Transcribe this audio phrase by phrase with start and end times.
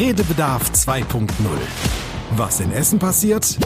[0.00, 1.28] Redebedarf 2.0.
[2.36, 3.58] Was in Essen passiert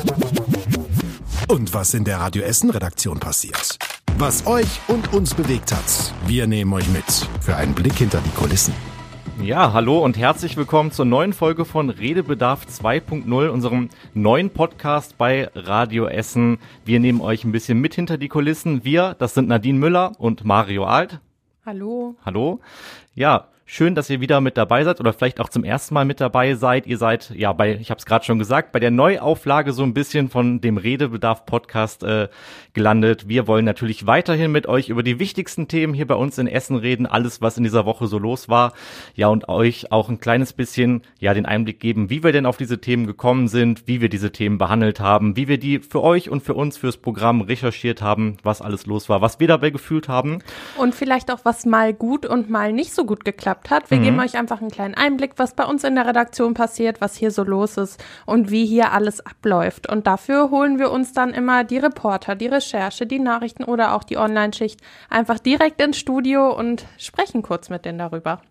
[1.49, 3.77] und was in der Radio Essen Redaktion passiert.
[4.17, 6.15] Was euch und uns bewegt hat.
[6.26, 7.05] Wir nehmen euch mit
[7.42, 8.73] für einen Blick hinter die Kulissen.
[9.43, 15.50] Ja, hallo und herzlich willkommen zur neuen Folge von Redebedarf 2.0, unserem neuen Podcast bei
[15.54, 16.56] Radio Essen.
[16.86, 18.86] Wir nehmen euch ein bisschen mit hinter die Kulissen.
[18.86, 21.20] Wir, das sind Nadine Müller und Mario Alt.
[21.66, 22.16] Hallo.
[22.24, 22.60] Hallo.
[23.14, 26.20] Ja, Schön, dass ihr wieder mit dabei seid oder vielleicht auch zum ersten Mal mit
[26.20, 26.86] dabei seid.
[26.86, 29.95] Ihr seid ja bei, ich habe es gerade schon gesagt, bei der Neuauflage so ein
[29.95, 32.29] bisschen von dem Redebedarf Podcast äh,
[32.74, 33.29] gelandet.
[33.29, 36.77] Wir wollen natürlich weiterhin mit euch über die wichtigsten Themen hier bei uns in Essen
[36.77, 38.74] reden, alles was in dieser Woche so los war.
[39.15, 42.59] Ja und euch auch ein kleines bisschen ja den Einblick geben, wie wir denn auf
[42.59, 46.29] diese Themen gekommen sind, wie wir diese Themen behandelt haben, wie wir die für euch
[46.29, 50.09] und für uns fürs Programm recherchiert haben, was alles los war, was wir dabei gefühlt
[50.09, 50.41] haben
[50.77, 53.91] und vielleicht auch was mal gut und mal nicht so gut geklappt geklappt hat.
[53.91, 54.05] Wir mhm.
[54.05, 57.30] geben euch einfach einen kleinen Einblick, was bei uns in der Redaktion passiert, was hier
[57.30, 59.88] so los ist und wie hier alles abläuft.
[59.91, 64.05] Und dafür holen wir uns dann immer die Reporter, die Recherche, die Nachrichten oder auch
[64.05, 68.43] die Online-Schicht einfach direkt ins Studio und sprechen kurz mit denen darüber.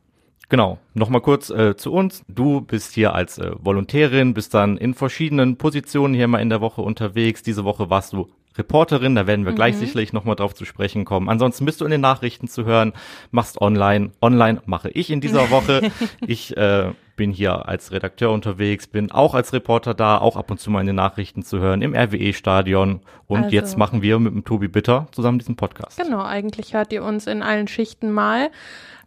[0.50, 2.24] Genau, nochmal kurz äh, zu uns.
[2.28, 6.60] Du bist hier als äh, Volontärin, bist dann in verschiedenen Positionen hier mal in der
[6.60, 7.42] Woche unterwegs.
[7.42, 9.56] Diese Woche warst du Reporterin, da werden wir mhm.
[9.56, 11.30] gleich sicherlich nochmal drauf zu sprechen kommen.
[11.30, 12.94] Ansonsten bist du in den Nachrichten zu hören,
[13.32, 14.12] machst online.
[14.22, 15.92] Online mache ich in dieser Woche.
[16.26, 20.60] ich äh, bin hier als Redakteur unterwegs, bin auch als Reporter da, auch ab und
[20.60, 23.02] zu mal in den Nachrichten zu hören, im RWE-Stadion.
[23.28, 25.98] Und also, jetzt machen wir mit dem Tobi Bitter zusammen diesen Podcast.
[25.98, 28.50] Genau, eigentlich hört ihr uns in allen Schichten mal.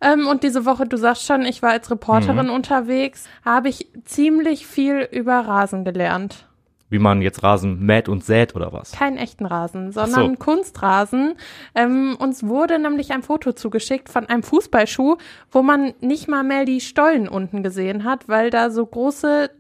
[0.01, 2.53] Ähm, und diese Woche, du sagst schon, ich war als Reporterin mhm.
[2.53, 6.47] unterwegs, habe ich ziemlich viel über Rasen gelernt
[6.91, 8.93] wie man jetzt Rasen mäht und sät oder was?
[8.93, 10.37] Keinen echten Rasen, sondern so.
[10.39, 11.35] Kunstrasen.
[11.75, 15.17] Ähm, uns wurde nämlich ein Foto zugeschickt von einem Fußballschuh,
[15.51, 19.51] wo man nicht mal mehr die Stollen unten gesehen hat, weil da so große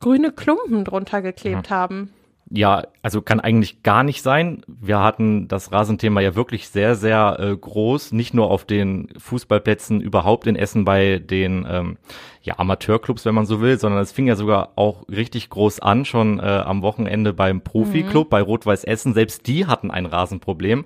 [0.00, 1.76] grüne Klumpen drunter geklebt ja.
[1.76, 2.12] haben
[2.52, 4.62] ja, also kann eigentlich gar nicht sein.
[4.66, 10.00] Wir hatten das Rasenthema ja wirklich sehr, sehr äh, groß, nicht nur auf den Fußballplätzen
[10.00, 11.96] überhaupt in Essen bei den ähm,
[12.42, 16.04] ja, Amateurclubs, wenn man so will, sondern es fing ja sogar auch richtig groß an,
[16.04, 18.30] schon äh, am Wochenende beim Profi-Club, mhm.
[18.30, 19.14] bei Rot-Weiß Essen.
[19.14, 20.84] Selbst die hatten ein Rasenproblem.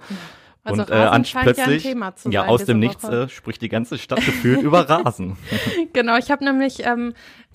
[0.64, 4.24] Also und äh, an, plötzlich, ja, ja aus dem Nichts äh, spricht die ganze Stadt
[4.24, 5.36] gefühlt über Rasen.
[5.92, 7.12] genau, ich habe nämlich ähm,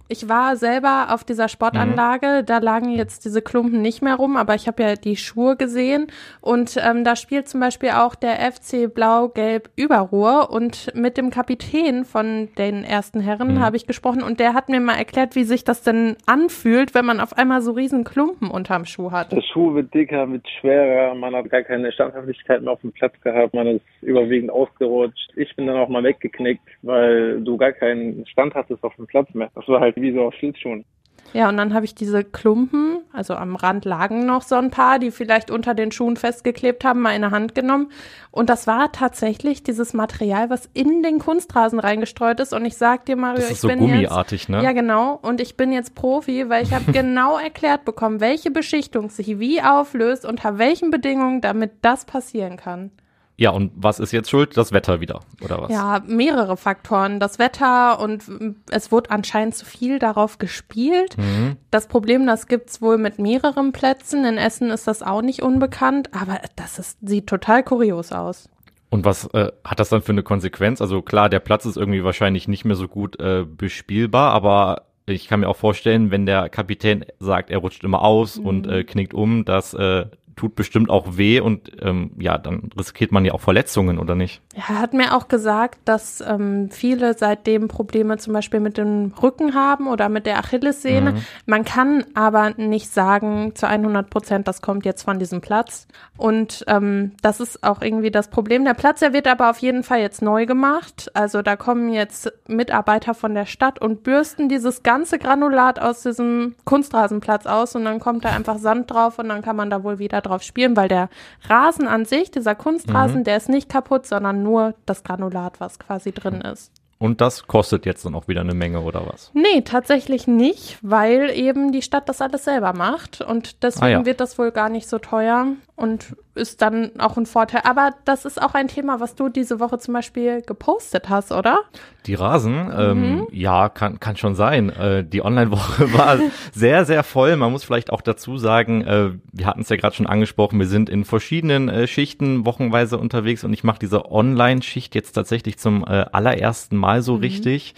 [0.09, 2.45] ich war selber auf dieser Sportanlage, mhm.
[2.47, 6.07] da lagen jetzt diese Klumpen nicht mehr rum, aber ich habe ja die Schuhe gesehen
[6.41, 12.05] und ähm, da spielt zum Beispiel auch der FC Blau-Gelb Überruhr und mit dem Kapitän
[12.05, 13.59] von den ersten Herren mhm.
[13.59, 17.05] habe ich gesprochen und der hat mir mal erklärt, wie sich das denn anfühlt, wenn
[17.05, 19.31] man auf einmal so riesen Klumpen unterm Schuh hat.
[19.31, 23.13] Der Schuh wird dicker, wird schwerer, man hat gar keine Standhaftigkeit mehr auf dem Platz
[23.21, 25.33] gehabt, man ist überwiegend ausgerutscht.
[25.35, 29.31] Ich bin dann auch mal weggeknickt, weil du gar keinen Stand hattest auf dem Platz
[29.35, 29.51] mehr.
[29.53, 30.85] Das war halt wie so auf Schlittschuhen.
[31.33, 34.97] Ja, und dann habe ich diese Klumpen, also am Rand lagen noch so ein paar,
[34.97, 37.91] die vielleicht unter den Schuhen festgeklebt haben, mal in der Hand genommen.
[38.31, 42.53] Und das war tatsächlich dieses Material, was in den Kunstrasen reingestreut ist.
[42.53, 44.63] Und ich sag dir, Mario, das ist ich so bin gummiartig, jetzt, ne?
[44.63, 45.19] Ja, genau.
[45.21, 49.61] Und ich bin jetzt Profi, weil ich habe genau erklärt bekommen, welche Beschichtung sich wie
[49.61, 52.91] auflöst, unter welchen Bedingungen, damit das passieren kann.
[53.39, 54.57] Ja, und was ist jetzt schuld?
[54.57, 55.71] Das Wetter wieder, oder was?
[55.71, 57.21] Ja, mehrere Faktoren.
[57.21, 58.25] Das Wetter und
[58.69, 61.17] es wurde anscheinend zu viel darauf gespielt.
[61.17, 61.55] Mhm.
[61.71, 64.25] Das Problem, das gibt's wohl mit mehreren Plätzen.
[64.25, 68.49] In Essen ist das auch nicht unbekannt, aber das ist, sieht total kurios aus.
[68.89, 70.81] Und was äh, hat das dann für eine Konsequenz?
[70.81, 75.29] Also klar, der Platz ist irgendwie wahrscheinlich nicht mehr so gut äh, bespielbar, aber ich
[75.29, 78.45] kann mir auch vorstellen, wenn der Kapitän sagt, er rutscht immer aus mhm.
[78.45, 80.07] und äh, knickt um, dass äh,
[80.39, 84.41] tut bestimmt auch weh und ähm, ja, dann riskiert man ja auch Verletzungen, oder nicht?
[84.55, 89.53] Er hat mir auch gesagt, dass ähm, viele seitdem Probleme zum Beispiel mit dem Rücken
[89.53, 91.11] haben oder mit der Achillessehne.
[91.11, 91.17] Mhm.
[91.45, 95.89] Man kann aber nicht sagen zu 100 Prozent, das kommt jetzt von diesem Platz.
[96.15, 98.63] Und ähm, das ist auch irgendwie das Problem.
[98.63, 101.11] Der Platz, der wird aber auf jeden Fall jetzt neu gemacht.
[101.13, 106.55] Also da kommen jetzt Mitarbeiter von der Stadt und bürsten dieses ganze Granulat aus diesem
[106.63, 109.99] Kunstrasenplatz aus und dann kommt da einfach Sand drauf und dann kann man da wohl
[109.99, 111.09] wieder drauf spielen, weil der
[111.47, 113.23] Rasen an sich, dieser Kunstrasen, mhm.
[113.23, 116.71] der ist nicht kaputt, sondern nur das Granulat, was quasi drin ist.
[116.99, 119.31] Und das kostet jetzt dann auch wieder eine Menge oder was?
[119.33, 124.05] Nee, tatsächlich nicht, weil eben die Stadt das alles selber macht und deswegen ah, ja.
[124.05, 125.47] wird das wohl gar nicht so teuer
[125.79, 127.61] und ist dann auch ein Vorteil.
[127.63, 131.59] Aber das ist auch ein Thema, was du diese Woche zum Beispiel gepostet hast, oder?
[132.05, 133.27] Die Rasen, ähm, mhm.
[133.31, 134.69] ja, kann, kann schon sein.
[134.69, 136.19] Äh, die Online-Woche war
[136.53, 137.35] sehr, sehr voll.
[137.35, 140.67] Man muss vielleicht auch dazu sagen, äh, wir hatten es ja gerade schon angesprochen, wir
[140.67, 145.83] sind in verschiedenen äh, Schichten wochenweise unterwegs und ich mache diese Online-Schicht jetzt tatsächlich zum
[145.83, 147.21] äh, allerersten Mal so mhm.
[147.21, 147.75] richtig.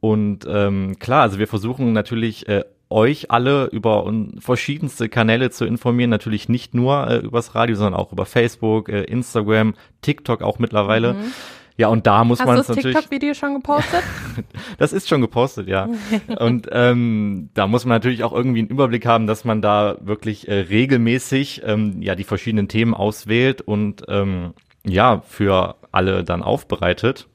[0.00, 6.10] Und ähm, klar, also wir versuchen natürlich äh, euch alle über verschiedenste Kanäle zu informieren.
[6.10, 11.14] Natürlich nicht nur äh, übers Radio, sondern auch über Facebook, äh, Instagram, TikTok auch mittlerweile.
[11.14, 11.32] Mhm.
[11.76, 12.94] Ja, und da muss Hast man es natürlich.
[12.94, 14.02] Hast du das TikTok-Video schon gepostet?
[14.78, 15.88] das ist schon gepostet, ja.
[16.38, 20.48] und ähm, da muss man natürlich auch irgendwie einen Überblick haben, dass man da wirklich
[20.48, 24.52] äh, regelmäßig ähm, ja die verschiedenen Themen auswählt und ähm,
[24.86, 27.28] ja für alle dann aufbereitet.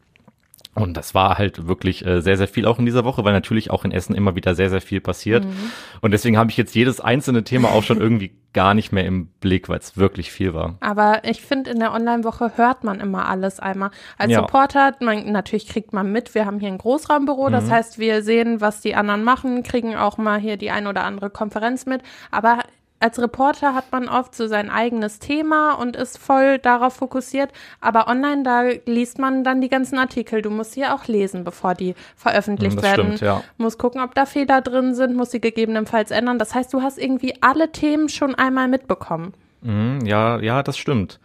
[0.78, 3.72] Und das war halt wirklich äh, sehr, sehr viel auch in dieser Woche, weil natürlich
[3.72, 5.46] auch in Essen immer wieder sehr, sehr viel passiert.
[5.46, 5.72] Mhm.
[6.02, 9.28] Und deswegen habe ich jetzt jedes einzelne Thema auch schon irgendwie gar nicht mehr im
[9.40, 10.78] Blick, weil es wirklich viel war.
[10.80, 13.92] Aber ich finde, in der Online-Woche hört man immer alles einmal.
[14.18, 14.40] Als ja.
[14.40, 17.52] Reporter, man, natürlich kriegt man mit, wir haben hier ein Großraumbüro, mhm.
[17.52, 21.04] das heißt, wir sehen, was die anderen machen, kriegen auch mal hier die ein oder
[21.04, 22.02] andere Konferenz mit.
[22.32, 22.60] Aber
[23.00, 27.52] als Reporter hat man oft so sein eigenes Thema und ist voll darauf fokussiert.
[27.80, 30.42] Aber online, da liest man dann die ganzen Artikel.
[30.42, 33.06] Du musst sie auch lesen, bevor die veröffentlicht das werden.
[33.18, 33.44] Stimmt, ja.
[33.58, 36.40] Muss gucken, ob da Fehler drin sind, muss sie gegebenenfalls ändern.
[36.40, 39.34] Das heißt, du hast irgendwie alle Themen schon einmal mitbekommen.
[39.62, 41.20] Mhm, ja, ja, das stimmt.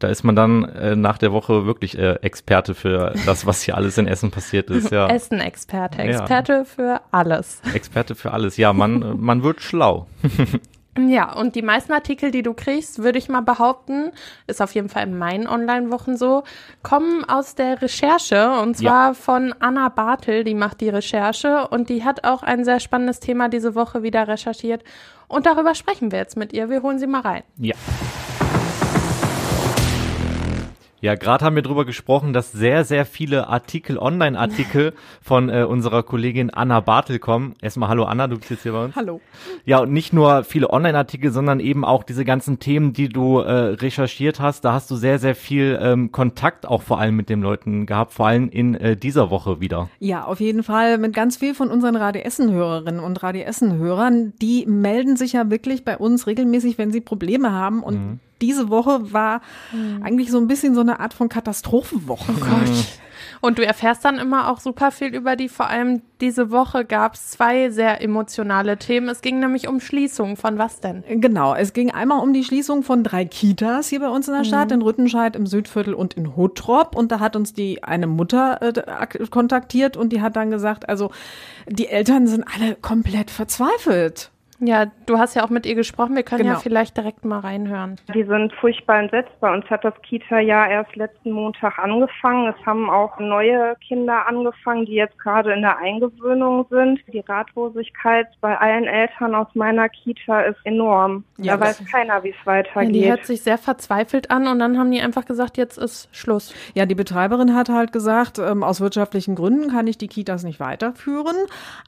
[0.00, 3.76] Da ist man dann äh, nach der Woche wirklich äh, Experte für das, was hier
[3.76, 4.90] alles in Essen passiert ist.
[4.90, 5.06] Ja.
[5.10, 6.64] Essen-Experte, Experte ja.
[6.64, 7.62] für alles.
[7.72, 8.56] Experte für alles.
[8.56, 10.08] Ja, man, man wird schlau.
[10.96, 14.12] Ja, und die meisten Artikel, die du kriegst, würde ich mal behaupten,
[14.46, 16.44] ist auf jeden Fall in meinen Online-Wochen so,
[16.82, 19.14] kommen aus der Recherche und zwar ja.
[19.14, 23.48] von Anna Bartel, die macht die Recherche und die hat auch ein sehr spannendes Thema
[23.48, 24.84] diese Woche wieder recherchiert
[25.26, 26.70] und darüber sprechen wir jetzt mit ihr.
[26.70, 27.42] Wir holen sie mal rein.
[27.58, 27.74] Ja.
[31.04, 36.02] Ja, gerade haben wir drüber gesprochen, dass sehr, sehr viele Artikel, Online-Artikel von äh, unserer
[36.02, 37.56] Kollegin Anna Bartel kommen.
[37.60, 38.96] Erstmal hallo Anna, du bist jetzt hier bei uns.
[38.96, 39.20] Hallo.
[39.66, 43.52] Ja, und nicht nur viele Online-Artikel, sondern eben auch diese ganzen Themen, die du äh,
[43.52, 44.64] recherchiert hast.
[44.64, 48.14] Da hast du sehr, sehr viel ähm, Kontakt auch vor allem mit den Leuten gehabt,
[48.14, 49.90] vor allem in äh, dieser Woche wieder.
[49.98, 54.32] Ja, auf jeden Fall mit ganz viel von unseren Radio Essen-Hörerinnen und Radio Essen-Hörern.
[54.40, 58.70] Die melden sich ja wirklich bei uns regelmäßig, wenn sie Probleme haben und mhm diese
[58.70, 59.40] Woche war
[59.72, 60.02] mhm.
[60.02, 62.32] eigentlich so ein bisschen so eine Art von Katastrophenwoche.
[62.32, 62.68] Oh Gott.
[62.68, 62.84] Mhm.
[63.40, 65.50] Und du erfährst dann immer auch super viel über die.
[65.50, 69.08] Vor allem diese Woche gab es zwei sehr emotionale Themen.
[69.08, 70.36] Es ging nämlich um Schließung.
[70.36, 71.04] Von was denn?
[71.06, 74.44] Genau, es ging einmal um die Schließung von drei Kitas hier bei uns in der
[74.44, 74.76] Stadt, mhm.
[74.76, 76.96] in Rüttenscheid, im Südviertel und in Hottrop.
[76.96, 81.10] Und da hat uns die eine Mutter äh, kontaktiert und die hat dann gesagt, also
[81.68, 84.30] die Eltern sind alle komplett verzweifelt.
[84.60, 86.14] Ja, du hast ja auch mit ihr gesprochen.
[86.14, 86.54] Wir können genau.
[86.54, 87.96] ja vielleicht direkt mal reinhören.
[88.14, 89.32] Die sind furchtbar entsetzt.
[89.40, 92.54] Bei uns hat das Kita-Jahr erst letzten Montag angefangen.
[92.56, 97.00] Es haben auch neue Kinder angefangen, die jetzt gerade in der Eingewöhnung sind.
[97.12, 101.24] Die Ratlosigkeit bei allen Eltern aus meiner Kita ist enorm.
[101.38, 102.94] Ja, da weiß keiner, wie es weitergeht.
[102.94, 106.08] Ja, die hört sich sehr verzweifelt an und dann haben die einfach gesagt, jetzt ist
[106.12, 106.54] Schluss.
[106.74, 110.60] Ja, die Betreiberin hat halt gesagt, ähm, aus wirtschaftlichen Gründen kann ich die Kitas nicht
[110.60, 111.36] weiterführen.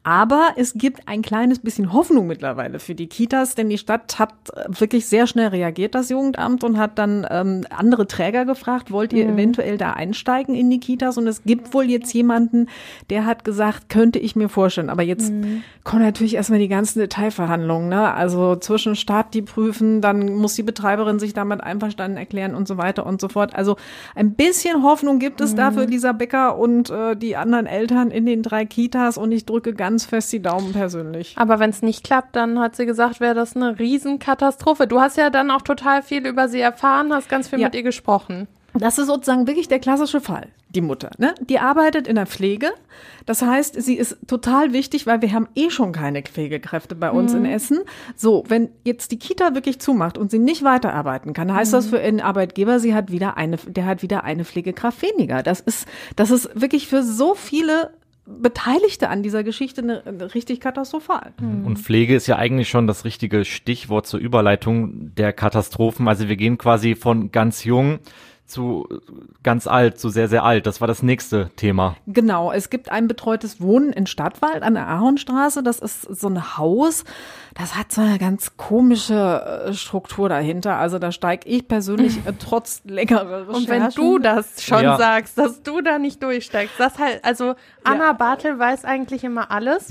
[0.02, 4.18] Aber es gibt ein kleines bisschen Hoffnung mittlerweile mittlerweile für die Kitas, denn die Stadt
[4.18, 4.32] hat
[4.68, 9.26] wirklich sehr schnell reagiert, das Jugendamt, und hat dann ähm, andere Träger gefragt, wollt ihr
[9.26, 9.34] mhm.
[9.34, 11.18] eventuell da einsteigen in die Kitas?
[11.18, 12.68] Und es gibt wohl jetzt jemanden,
[13.10, 14.90] der hat gesagt, könnte ich mir vorstellen.
[14.90, 15.62] Aber jetzt mhm.
[15.84, 18.12] kommen natürlich erstmal die ganzen Detailverhandlungen, ne?
[18.12, 22.76] Also zwischen Staat die prüfen, dann muss die Betreiberin sich damit einverstanden erklären und so
[22.76, 23.54] weiter und so fort.
[23.54, 23.76] Also
[24.14, 25.56] ein bisschen Hoffnung gibt es mhm.
[25.56, 29.46] da für Lisa Becker und äh, die anderen Eltern in den drei Kitas und ich
[29.46, 31.34] drücke ganz fest die Daumen persönlich.
[31.36, 34.86] Aber wenn es nicht klappt, dann dann hat sie gesagt, wäre das eine Riesenkatastrophe.
[34.86, 37.66] Du hast ja dann auch total viel über sie erfahren, hast ganz viel ja.
[37.66, 38.48] mit ihr gesprochen.
[38.78, 41.10] Das ist sozusagen wirklich der klassische Fall, die Mutter.
[41.18, 41.34] Ne?
[41.40, 42.70] Die arbeitet in der Pflege.
[43.24, 47.32] Das heißt, sie ist total wichtig, weil wir haben eh schon keine Pflegekräfte bei uns
[47.32, 47.44] mhm.
[47.44, 47.78] in Essen.
[48.16, 51.76] So, wenn jetzt die Kita wirklich zumacht und sie nicht weiterarbeiten kann, heißt mhm.
[51.76, 55.42] das für einen Arbeitgeber, sie hat wieder eine, der hat wieder eine Pflegekraft weniger.
[55.42, 57.92] Das ist, das ist wirklich für so viele
[58.26, 61.32] Beteiligte an dieser Geschichte eine, eine richtig katastrophal.
[61.40, 66.08] Und Pflege ist ja eigentlich schon das richtige Stichwort zur Überleitung der Katastrophen.
[66.08, 68.00] Also wir gehen quasi von ganz jung
[68.46, 68.88] zu
[69.42, 70.66] ganz alt, zu sehr, sehr alt.
[70.66, 71.96] Das war das nächste Thema.
[72.06, 72.52] Genau.
[72.52, 75.62] Es gibt ein betreutes Wohnen in Stadtwald an der Ahornstraße.
[75.62, 77.04] Das ist so ein Haus.
[77.58, 80.76] Das hat so eine ganz komische äh, Struktur dahinter.
[80.76, 83.54] Also da steige ich persönlich äh, trotz längerer Recherchen.
[83.54, 84.96] Und wenn du das schon ja.
[84.98, 88.12] sagst, dass du da nicht durchsteigst, das halt, also Anna ja.
[88.12, 89.88] Bartel weiß eigentlich immer alles.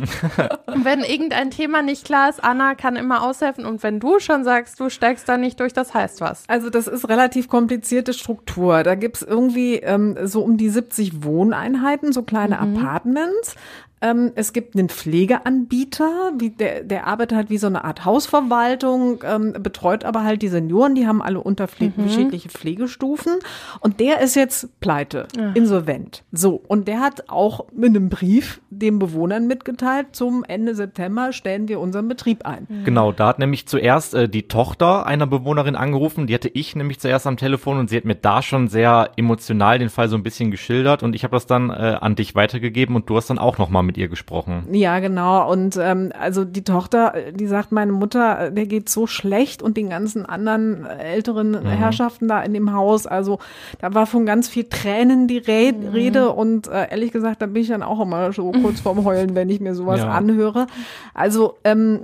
[0.67, 3.65] und wenn irgendein Thema nicht klar ist, Anna kann immer aushelfen.
[3.65, 6.43] Und wenn du schon sagst, du steigst da nicht durch, das heißt was.
[6.47, 8.83] Also das ist relativ komplizierte Struktur Struktur.
[8.83, 12.77] Da gibt's irgendwie ähm, so um die 70 Wohneinheiten, so kleine mhm.
[12.77, 13.55] Apartments.
[14.01, 19.23] Ähm, es gibt einen Pflegeanbieter, wie der, der arbeitet halt wie so eine Art Hausverwaltung,
[19.23, 22.51] ähm, betreut aber halt die Senioren, die haben alle unterschiedliche mhm.
[22.51, 23.33] Pflegestufen.
[23.79, 25.51] Und der ist jetzt pleite, ja.
[25.53, 26.23] insolvent.
[26.31, 31.67] So, und der hat auch mit einem Brief den Bewohnern mitgeteilt, zum Ende September stellen
[31.67, 32.67] wir unseren Betrieb ein.
[32.69, 32.83] Mhm.
[32.83, 36.99] Genau, da hat nämlich zuerst äh, die Tochter einer Bewohnerin angerufen, die hatte ich nämlich
[36.99, 40.23] zuerst am Telefon und sie hat mir da schon sehr emotional den Fall so ein
[40.23, 43.39] bisschen geschildert und ich habe das dann äh, an dich weitergegeben und du hast dann
[43.39, 44.67] auch nochmal mit ihr gesprochen.
[44.71, 45.51] Ja, genau.
[45.51, 49.89] Und ähm, also die Tochter, die sagt, meine Mutter, der geht so schlecht und den
[49.89, 51.65] ganzen anderen älteren mhm.
[51.65, 53.07] Herrschaften da in dem Haus.
[53.07, 53.39] Also
[53.79, 55.87] da war von ganz viel Tränen die Re mhm.
[55.89, 59.35] Rede und äh, ehrlich gesagt, da bin ich dann auch immer so kurz vorm Heulen,
[59.35, 60.11] wenn ich mir sowas ja.
[60.11, 60.67] anhöre.
[61.13, 62.01] Also ähm,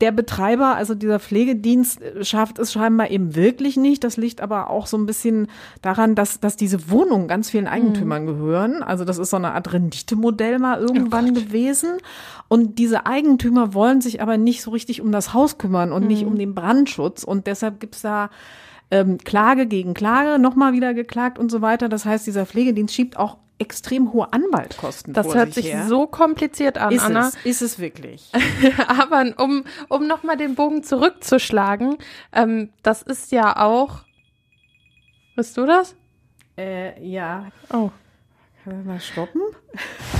[0.00, 4.04] der Betreiber, also dieser Pflegedienst, schafft es scheinbar eben wirklich nicht.
[4.04, 5.48] Das liegt aber auch so ein bisschen
[5.82, 8.26] daran, dass, dass diese Wohnungen ganz vielen Eigentümern mhm.
[8.26, 8.82] gehören.
[8.82, 11.98] Also das ist so eine Art Renditemodell mal irgendwann oh gewesen.
[12.48, 16.08] Und diese Eigentümer wollen sich aber nicht so richtig um das Haus kümmern und mhm.
[16.08, 17.24] nicht um den Brandschutz.
[17.24, 18.30] Und deshalb gibt's da
[18.90, 21.88] ähm, Klage gegen Klage, nochmal wieder geklagt und so weiter.
[21.88, 25.12] Das heißt, dieser Pflegedienst schiebt auch extrem hohe Anwaltkosten.
[25.12, 27.28] Das hört sich, sich so kompliziert an, ist Anna.
[27.28, 28.30] Es, ist es wirklich.
[28.86, 31.98] Aber um, um nochmal den Bogen zurückzuschlagen,
[32.32, 34.04] ähm, das ist ja auch.
[35.36, 35.96] Bist du das?
[36.56, 37.46] Äh, ja.
[37.72, 37.90] Oh.
[38.64, 39.42] Können wir mal stoppen?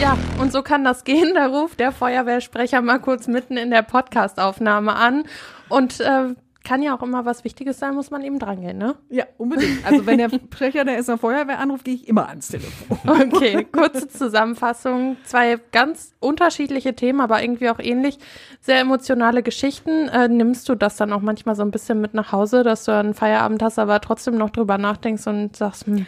[0.00, 1.34] Ja, und so kann das gehen.
[1.34, 5.24] Da ruft der Feuerwehrsprecher mal kurz mitten in der Podcastaufnahme an
[5.68, 8.94] und äh, kann ja auch immer was Wichtiges sein, muss man eben drangehen, ne?
[9.10, 9.84] Ja, unbedingt.
[9.84, 12.98] Also wenn der Sprecher der Essener Feuerwehr anruft, gehe ich immer ans Telefon.
[13.06, 15.18] Okay, kurze Zusammenfassung.
[15.24, 18.18] Zwei ganz unterschiedliche Themen, aber irgendwie auch ähnlich.
[18.62, 20.08] Sehr emotionale Geschichten.
[20.08, 22.92] Äh, nimmst du das dann auch manchmal so ein bisschen mit nach Hause, dass du
[22.92, 26.06] einen Feierabend hast, aber trotzdem noch drüber nachdenkst und sagst, hm,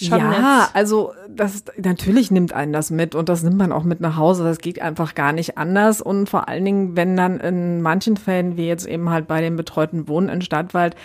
[0.00, 0.70] ja, nett.
[0.74, 4.44] also das natürlich nimmt einen das mit und das nimmt man auch mit nach Hause.
[4.44, 8.56] Das geht einfach gar nicht anders und vor allen Dingen, wenn dann in manchen Fällen,
[8.56, 10.96] wie jetzt eben halt bei den betreuten Wohnen in Stadtwald,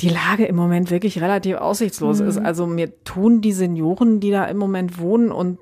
[0.00, 2.28] die Lage im Moment wirklich relativ aussichtslos mhm.
[2.28, 2.38] ist.
[2.38, 5.58] Also mir tun die Senioren, die da im Moment wohnen und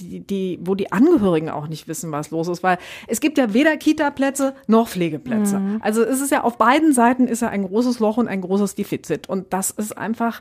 [0.00, 3.52] die, die, wo die Angehörigen auch nicht wissen, was los ist, weil es gibt ja
[3.52, 5.58] weder Kita-Plätze noch Pflegeplätze.
[5.58, 5.80] Mhm.
[5.80, 8.74] Also es ist ja auf beiden Seiten ist ja ein großes Loch und ein großes
[8.74, 10.40] Defizit und das ist einfach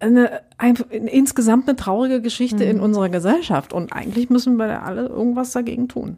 [0.00, 2.70] eine, ein, insgesamt eine traurige Geschichte mhm.
[2.70, 3.72] in unserer Gesellschaft.
[3.72, 6.16] Und eigentlich müssen wir alle irgendwas dagegen tun.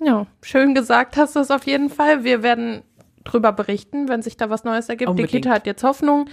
[0.00, 2.24] Ja, schön gesagt hast du es auf jeden Fall.
[2.24, 2.82] Wir werden
[3.24, 5.10] drüber berichten, wenn sich da was Neues ergibt.
[5.10, 5.32] Unbedingt.
[5.32, 6.28] Die Kita hat jetzt Hoffnung.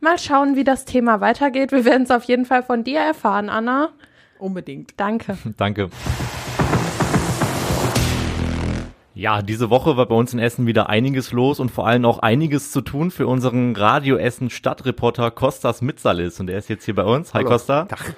[0.00, 1.72] Mal schauen, wie das Thema weitergeht.
[1.72, 3.90] Wir werden es auf jeden Fall von dir erfahren, Anna.
[4.38, 4.94] Unbedingt.
[4.96, 5.36] Danke.
[5.56, 5.90] Danke.
[9.18, 12.20] Ja, diese Woche war bei uns in Essen wieder einiges los und vor allem auch
[12.20, 16.38] einiges zu tun für unseren Radio Essen Stadtreporter Kostas Mitsalis.
[16.38, 17.34] Und er ist jetzt hier bei uns.
[17.34, 17.50] Hi Hallo.
[17.50, 17.86] Costa.
[17.86, 18.14] Tag.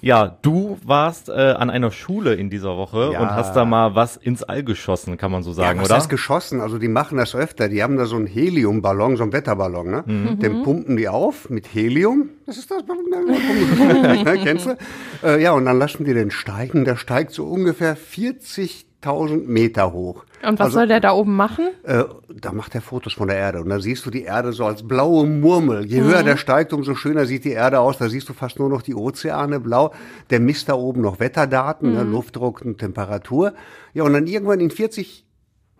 [0.00, 3.20] Ja, du warst äh, an einer Schule in dieser Woche ja.
[3.20, 5.98] und hast da mal was ins All geschossen, kann man so sagen, ja, was oder?
[5.98, 6.60] Was geschossen?
[6.60, 7.68] Also die machen das öfter.
[7.68, 10.04] Die haben da so einen Heliumballon, so einen Wetterballon, ne?
[10.06, 10.40] Mhm.
[10.40, 12.30] Den pumpen die auf mit Helium.
[12.46, 12.82] Das ist das.
[14.42, 14.76] Kennst du?
[15.22, 16.84] Äh, ja, und dann lassen die den steigen.
[16.84, 20.24] Der steigt so ungefähr 40 1000 Meter hoch.
[20.42, 21.68] Und was also, soll der da oben machen?
[21.84, 24.64] Äh, da macht er Fotos von der Erde und da siehst du die Erde so
[24.64, 25.86] als blaue Murmel.
[25.86, 26.06] Je mhm.
[26.06, 27.98] höher der steigt, umso schöner sieht die Erde aus.
[27.98, 29.92] Da siehst du fast nur noch die Ozeane blau.
[30.30, 32.10] Der misst da oben noch Wetterdaten, ne, mhm.
[32.10, 33.54] ne, Luftdruck und Temperatur.
[33.94, 35.24] Ja, und dann irgendwann in 40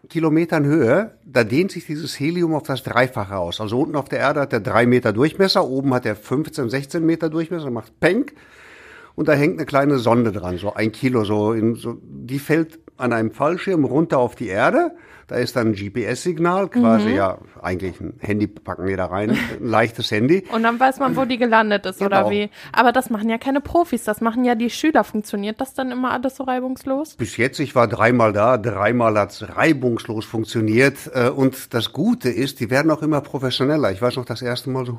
[0.09, 3.61] Kilometern Höhe, da dehnt sich dieses Helium auf das Dreifache aus.
[3.61, 7.05] Also unten auf der Erde hat er drei Meter Durchmesser, oben hat er 15, 16
[7.05, 8.31] Meter Durchmesser, macht Peng.
[9.17, 12.79] Und da hängt eine kleine Sonde dran, so ein Kilo, so, in, so die fällt
[12.97, 14.93] an einem Fallschirm runter auf die Erde
[15.29, 17.17] da ist dann ein GPS-Signal, quasi mhm.
[17.17, 20.45] ja eigentlich ein Handy packen wir da rein, ein leichtes Handy.
[20.53, 22.21] Und dann weiß man, wo die gelandet ist genau.
[22.21, 22.51] oder wie.
[22.73, 25.03] Aber das machen ja keine Profis, das machen ja die Schüler.
[25.03, 27.17] Funktioniert das dann immer alles so reibungslos?
[27.17, 31.11] Bis jetzt, ich war dreimal da, dreimal hat's reibungslos funktioniert.
[31.13, 33.91] Äh, und das Gute ist, die werden auch immer professioneller.
[33.91, 34.99] Ich weiß noch das erste Mal so,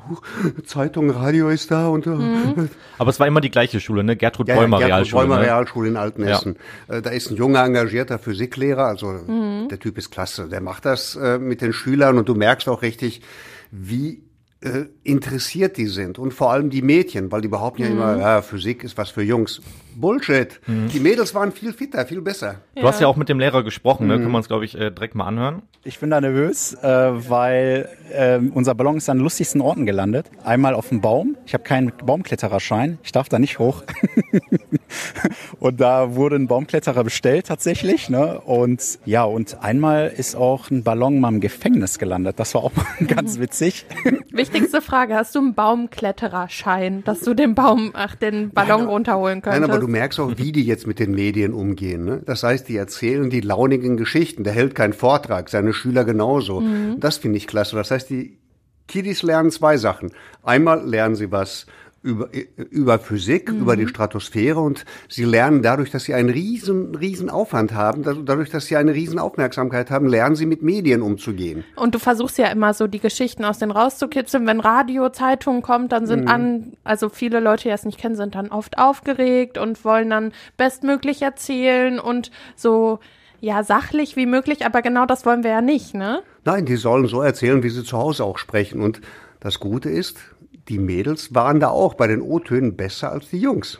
[0.66, 2.06] Zeitung, Radio ist da und.
[2.06, 2.68] Äh, mhm.
[2.98, 4.16] Aber es war immer die gleiche Schule, ne?
[4.16, 5.22] Gertrud ja, Bäumer Gertrud Realschule.
[5.22, 5.42] Bäumer ne?
[5.46, 6.56] Realschule in Altenessen.
[6.88, 6.96] Ja.
[6.96, 9.68] Äh, da ist ein junger, engagierter Physiklehrer, also mhm.
[9.70, 10.48] der Typ ist klasse.
[10.48, 13.22] Der macht das äh, mit den Schülern und du merkst auch richtig,
[13.70, 14.24] wie
[14.60, 18.20] äh, interessiert die sind und vor allem die Mädchen, weil die behaupten ja immer, mhm.
[18.20, 19.60] ja, Physik ist was für Jungs.
[20.00, 20.60] Bullshit.
[20.66, 20.88] Mhm.
[20.88, 22.56] Die Mädels waren viel fitter, viel besser.
[22.74, 24.16] Du hast ja auch mit dem Lehrer gesprochen, ne?
[24.16, 24.22] Mhm.
[24.22, 25.62] Können wir uns, glaube ich, äh, direkt mal anhören.
[25.84, 30.30] Ich bin da nervös, äh, weil äh, unser Ballon ist an lustigsten Orten gelandet.
[30.44, 31.36] Einmal auf dem Baum.
[31.46, 32.98] Ich habe keinen Baumklettererschein.
[33.02, 33.84] Ich darf da nicht hoch.
[35.60, 38.08] Und da wurde ein Baumkletterer bestellt tatsächlich.
[38.08, 38.40] Ne?
[38.40, 42.38] Und ja, und einmal ist auch ein Ballon mal im Gefängnis gelandet.
[42.38, 42.72] Das war auch
[43.06, 43.86] ganz witzig.
[44.30, 49.42] Wichtigste Frage, hast du einen Baumklettererschein, dass du den Baum, ach, den Ballon Nein, runterholen
[49.42, 49.62] könntest?
[49.62, 52.04] Nein, aber du merkst auch, wie die jetzt mit den Medien umgehen.
[52.04, 52.22] Ne?
[52.24, 54.44] Das heißt, die erzählen die launigen Geschichten.
[54.44, 56.60] Der hält keinen Vortrag, seine Schüler genauso.
[56.60, 57.00] Mhm.
[57.00, 57.76] Das finde ich klasse.
[57.76, 58.38] Das heißt, die
[58.86, 60.12] Kiddies lernen zwei Sachen.
[60.42, 61.66] Einmal lernen sie was
[62.02, 62.28] über,
[62.70, 63.60] über Physik, Mhm.
[63.60, 68.50] über die Stratosphäre und sie lernen dadurch, dass sie einen riesen, riesen Aufwand haben, dadurch,
[68.50, 71.64] dass sie eine riesen Aufmerksamkeit haben, lernen sie mit Medien umzugehen.
[71.76, 74.46] Und du versuchst ja immer so die Geschichten aus den rauszukitzeln.
[74.46, 78.34] Wenn Radio, Zeitung kommt, dann sind an, also viele Leute, die es nicht kennen, sind
[78.34, 83.00] dann oft aufgeregt und wollen dann bestmöglich erzählen und so,
[83.40, 84.64] ja, sachlich wie möglich.
[84.66, 86.22] Aber genau das wollen wir ja nicht, ne?
[86.44, 88.80] Nein, die sollen so erzählen, wie sie zu Hause auch sprechen.
[88.80, 89.00] Und
[89.40, 90.18] das Gute ist,
[90.68, 93.78] die Mädels waren da auch bei den O-Tönen besser als die Jungs.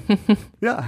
[0.60, 0.84] ja,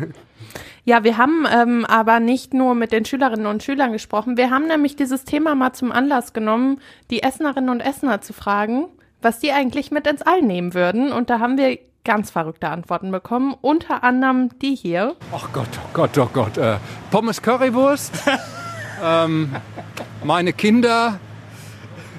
[0.85, 4.37] Ja, wir haben ähm, aber nicht nur mit den Schülerinnen und Schülern gesprochen.
[4.37, 6.81] Wir haben nämlich dieses Thema mal zum Anlass genommen,
[7.11, 8.87] die Essenerinnen und Essener zu fragen,
[9.21, 11.13] was die eigentlich mit ins All nehmen würden.
[11.13, 15.15] Und da haben wir ganz verrückte Antworten bekommen, unter anderem die hier.
[15.33, 16.59] Ach Gott, oh Gott, oh Gott.
[16.59, 16.77] Äh,
[17.11, 18.13] Pommes Currywurst,
[19.05, 19.55] ähm,
[20.25, 21.21] meine Kinder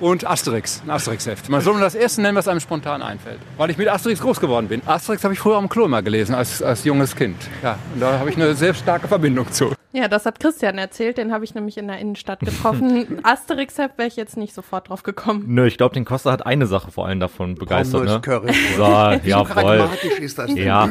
[0.04, 1.48] und Asterix, ein Asterix-Heft.
[1.50, 3.40] Man soll nur das erste nennen, was einem spontan einfällt.
[3.58, 4.82] Weil ich mit Asterix groß geworden bin.
[4.86, 7.38] Asterix habe ich früher am Klo immer gelesen, als, als junges Kind.
[7.64, 9.74] Ja, und da habe ich eine sehr starke Verbindung zu.
[9.94, 13.20] Ja, das hat Christian erzählt, den habe ich nämlich in der Innenstadt getroffen.
[13.24, 15.46] Asterix-Heft wäre ich jetzt nicht sofort drauf gekommen.
[15.48, 18.02] Nö, ich glaube, den Costa hat eine Sache vor allem davon begeistert.
[18.02, 18.22] Pommes Ne?
[18.22, 18.76] Currywurst.
[18.76, 18.84] So,
[19.24, 19.90] Wie jawohl.
[20.20, 20.58] ist das denn?
[20.58, 20.90] Ja,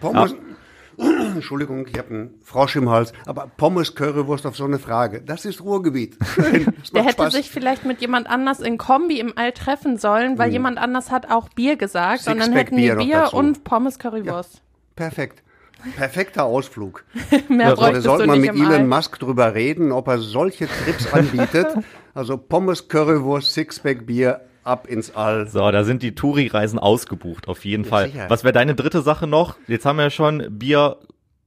[0.00, 0.34] Pommes,
[1.38, 5.44] Entschuldigung, ich habe einen Frosch im Hals, aber Pommes Currywurst auf so eine Frage, das
[5.44, 6.16] ist Ruhrgebiet.
[6.34, 7.32] Schön, das Der hätte Spaß.
[7.34, 11.30] sich vielleicht mit jemand anders in Kombi im All treffen sollen, weil jemand anders hat
[11.30, 12.20] auch Bier gesagt.
[12.26, 14.62] und dann Sixpack hätten Bier Bier und Pommes Currywurst.
[14.96, 15.42] Perfekt.
[15.96, 17.04] Perfekter Ausflug.
[17.48, 18.84] Mehr Also, da sollte man mit Elon All.
[18.86, 21.66] Musk drüber reden, ob er solche Trips anbietet.
[22.14, 25.46] Also Pommes, Currywurst, Sixpack Bier, ab ins All.
[25.46, 28.06] so, da sind die Touri-Reisen ausgebucht, auf jeden Fall.
[28.06, 28.30] sicher.
[28.30, 29.56] Was wäre deine dritte Sache noch?
[29.66, 30.96] Jetzt haben wir ja schon Bier,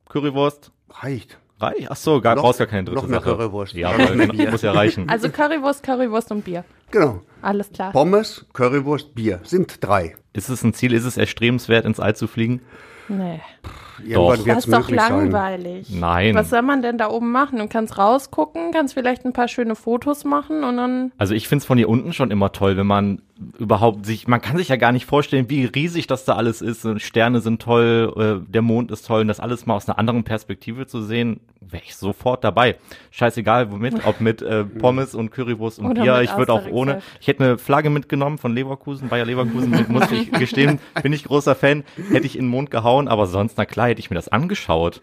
[0.10, 0.72] Currywurst.
[0.90, 1.38] Reicht.
[1.60, 1.88] Reich?
[1.90, 3.36] Ach so, gar, Noch- brauchst gar keine dritte noch mehr Sache.
[3.36, 3.74] Currywurst.
[3.74, 4.52] Ja, aber mehr Bier.
[4.52, 5.10] muss ja reichen.
[5.10, 6.64] Also Currywurst, Currywurst und Bier.
[6.92, 7.22] Genau.
[7.42, 7.92] Alles klar.
[7.92, 9.40] Pommes, Currywurst, Bier.
[9.44, 10.16] Sind drei.
[10.34, 12.62] Ist es ein Ziel, ist es erstrebenswert, ins All zu fliegen?
[13.08, 13.42] Nee.
[14.06, 14.46] Irgendwann Doch.
[14.46, 15.32] Das ist doch möglich sein.
[15.32, 15.89] langweilig.
[15.89, 16.36] Nein.
[16.36, 17.60] Was soll man denn da oben machen?
[17.60, 21.12] Du kannst rausgucken, kannst vielleicht ein paar schöne Fotos machen und dann.
[21.17, 23.21] Also ich find's von hier unten schon immer toll, wenn man
[23.60, 26.86] überhaupt sich, man kann sich ja gar nicht vorstellen, wie riesig das da alles ist.
[26.86, 30.00] Und Sterne sind toll, äh, der Mond ist toll und das alles mal aus einer
[30.00, 32.75] anderen Perspektive zu sehen, wäre ich sofort dabei.
[33.12, 36.21] Scheißegal womit, ob mit äh, Pommes und Currywurst und Oder Bier.
[36.21, 40.32] Ich würde auch ohne, ich hätte eine Flagge mitgenommen von Leverkusen, Bayer Leverkusen, muss ich
[40.32, 43.88] gestehen, bin ich großer Fan, hätte ich in den Mond gehauen, aber sonst, na klar,
[43.89, 45.01] hätte ich mir das angeschaut.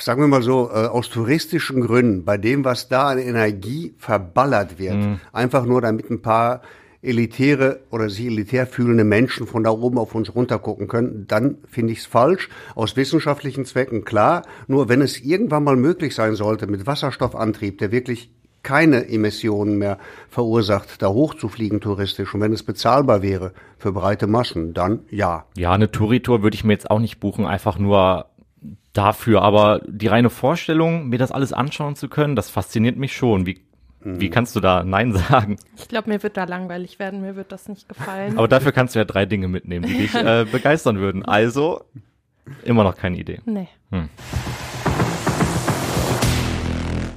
[0.00, 4.78] sagen wir mal so, äh, aus touristischen Gründen, bei dem, was da an Energie verballert
[4.78, 5.20] wird, Mhm.
[5.32, 6.62] einfach nur damit ein paar
[7.02, 11.92] elitäre oder sich elitär fühlende Menschen von da oben auf uns runtergucken können, dann finde
[11.92, 12.48] ich es falsch.
[12.74, 14.42] Aus wissenschaftlichen Zwecken klar.
[14.68, 18.30] Nur wenn es irgendwann mal möglich sein sollte, mit Wasserstoffantrieb, der wirklich
[18.62, 24.72] keine Emissionen mehr verursacht, da hochzufliegen touristisch und wenn es bezahlbar wäre für breite Massen,
[24.72, 25.46] dann ja.
[25.56, 28.26] Ja, eine Touri-Tour würde ich mir jetzt auch nicht buchen, einfach nur
[28.92, 29.42] dafür.
[29.42, 33.46] Aber die reine Vorstellung, mir das alles anschauen zu können, das fasziniert mich schon.
[33.46, 33.60] Wie,
[34.04, 35.58] wie kannst du da Nein sagen?
[35.76, 38.38] Ich glaube, mir wird da langweilig werden, mir wird das nicht gefallen.
[38.38, 41.24] Aber dafür kannst du ja drei Dinge mitnehmen, die dich äh, begeistern würden.
[41.24, 41.84] Also,
[42.64, 43.40] immer noch keine Idee.
[43.44, 43.68] nee.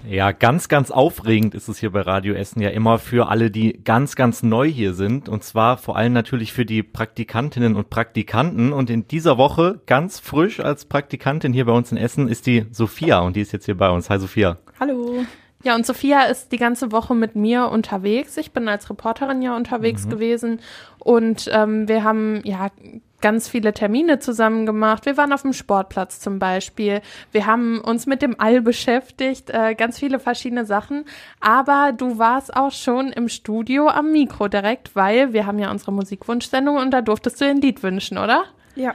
[0.07, 3.83] Ja, ganz, ganz aufregend ist es hier bei Radio Essen ja immer für alle, die
[3.83, 5.27] ganz, ganz neu hier sind.
[5.27, 8.71] Und zwar vor allem natürlich für die Praktikantinnen und Praktikanten.
[8.71, 12.65] Und in dieser Woche ganz frisch als Praktikantin hier bei uns in Essen ist die
[12.71, 13.19] Sophia.
[13.19, 14.09] Und die ist jetzt hier bei uns.
[14.09, 14.57] Hi Sophia.
[14.79, 15.25] Hallo.
[15.65, 18.37] Ja, und Sophia ist die ganze Woche mit mir unterwegs.
[18.37, 20.59] Ich bin als Reporterin ja unterwegs gewesen
[20.99, 22.69] und ähm, wir haben ja
[23.19, 25.07] ganz viele Termine zusammen gemacht.
[25.07, 27.01] Wir waren auf dem Sportplatz zum Beispiel.
[27.31, 31.05] Wir haben uns mit dem All beschäftigt, äh, ganz viele verschiedene Sachen.
[31.39, 35.91] Aber du warst auch schon im Studio am Mikro direkt, weil wir haben ja unsere
[35.91, 38.43] Musikwunschsendung und da durftest du ein Lied wünschen, oder?
[38.75, 38.93] Ja.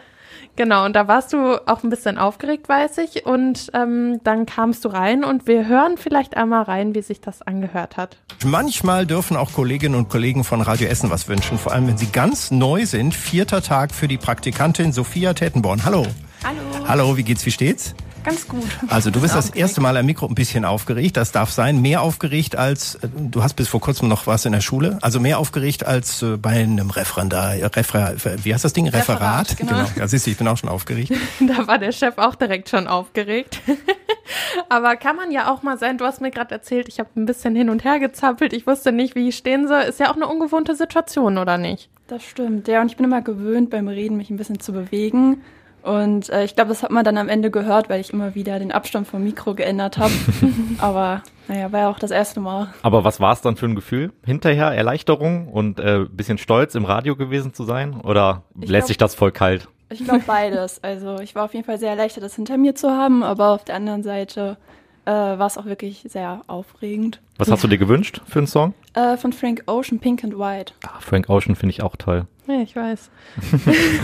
[0.57, 3.27] Genau, und da warst du auch ein bisschen aufgeregt, weiß ich.
[3.27, 7.43] Und ähm, dann kamst du rein und wir hören vielleicht einmal rein, wie sich das
[7.43, 8.19] angehört hat.
[8.45, 12.11] Manchmal dürfen auch Kolleginnen und Kollegen von Radio Essen was wünschen, vor allem wenn sie
[12.11, 13.15] ganz neu sind.
[13.15, 15.85] Vierter Tag für die Praktikantin Sophia Tettenborn.
[15.85, 16.07] Hallo.
[16.45, 16.89] Hallo.
[16.89, 17.95] Hallo, wie geht's, wie steht's?
[18.25, 18.67] Ganz gut.
[18.89, 21.81] Also du bist das erste Mal am Mikro ein bisschen aufgeregt, das darf sein.
[21.81, 25.21] Mehr aufgeregt als, äh, du hast bis vor kurzem noch was in der Schule, also
[25.21, 28.89] mehr aufgeregt als äh, bei einem Referendar, Refer, wie heißt das Ding?
[28.89, 29.51] Referat?
[29.51, 29.73] Referat, genau.
[29.73, 29.89] genau.
[29.97, 31.13] Ja, siehst du, ich bin auch schon aufgeregt.
[31.41, 33.61] Da war der Chef auch direkt schon aufgeregt.
[34.69, 37.27] Aber kann man ja auch mal sein, du hast mir gerade erzählt, ich habe ein
[37.27, 39.81] bisschen hin und her gezappelt, ich wusste nicht, wie ich stehen soll.
[39.83, 41.89] Ist ja auch eine ungewohnte Situation, oder nicht?
[42.07, 42.81] Das stimmt, ja.
[42.81, 45.43] Und ich bin immer gewöhnt, beim Reden mich ein bisschen zu bewegen.
[45.83, 48.59] Und äh, ich glaube, das hat man dann am Ende gehört, weil ich immer wieder
[48.59, 50.13] den Abstand vom Mikro geändert habe.
[50.79, 52.69] Aber naja, war ja auch das erste Mal.
[52.83, 54.13] Aber was war es dann für ein Gefühl?
[54.25, 58.01] Hinterher Erleichterung und äh, bisschen stolz im Radio gewesen zu sein?
[58.01, 59.69] Oder Ich lässt glaub- sich das voll kalt?
[59.93, 60.83] Ich glaube beides.
[60.85, 63.65] Also ich war auf jeden Fall sehr erleichtert, das hinter mir zu haben, aber auf
[63.65, 64.57] der anderen Seite
[65.05, 67.21] äh, war es auch wirklich sehr aufregend.
[67.39, 68.75] Was hast du dir gewünscht für einen Song?
[68.95, 70.75] Äh, von Frank Ocean, Pink and White.
[70.87, 72.27] Ah, Frank Ocean finde ich auch toll.
[72.51, 73.11] Ja, ich weiß.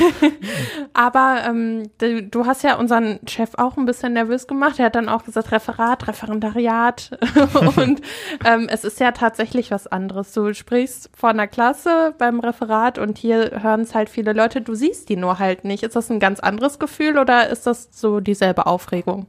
[0.94, 4.78] Aber ähm, du, du hast ja unseren Chef auch ein bisschen nervös gemacht.
[4.78, 7.18] Er hat dann auch gesagt, Referat, Referendariat.
[7.76, 8.02] Und
[8.44, 10.32] ähm, es ist ja tatsächlich was anderes.
[10.32, 14.60] Du sprichst vor einer Klasse beim Referat und hier hören es halt viele Leute.
[14.60, 15.82] Du siehst die nur halt nicht.
[15.82, 19.26] Ist das ein ganz anderes Gefühl oder ist das so dieselbe Aufregung?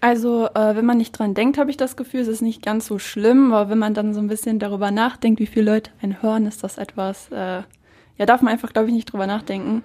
[0.00, 2.86] Also, äh, wenn man nicht dran denkt, habe ich das Gefühl, es ist nicht ganz
[2.86, 6.22] so schlimm, aber wenn man dann so ein bisschen darüber nachdenkt, wie viele Leute einen
[6.22, 7.62] hören, ist das etwas, äh,
[8.18, 9.82] ja, darf man einfach, glaube ich, nicht drüber nachdenken.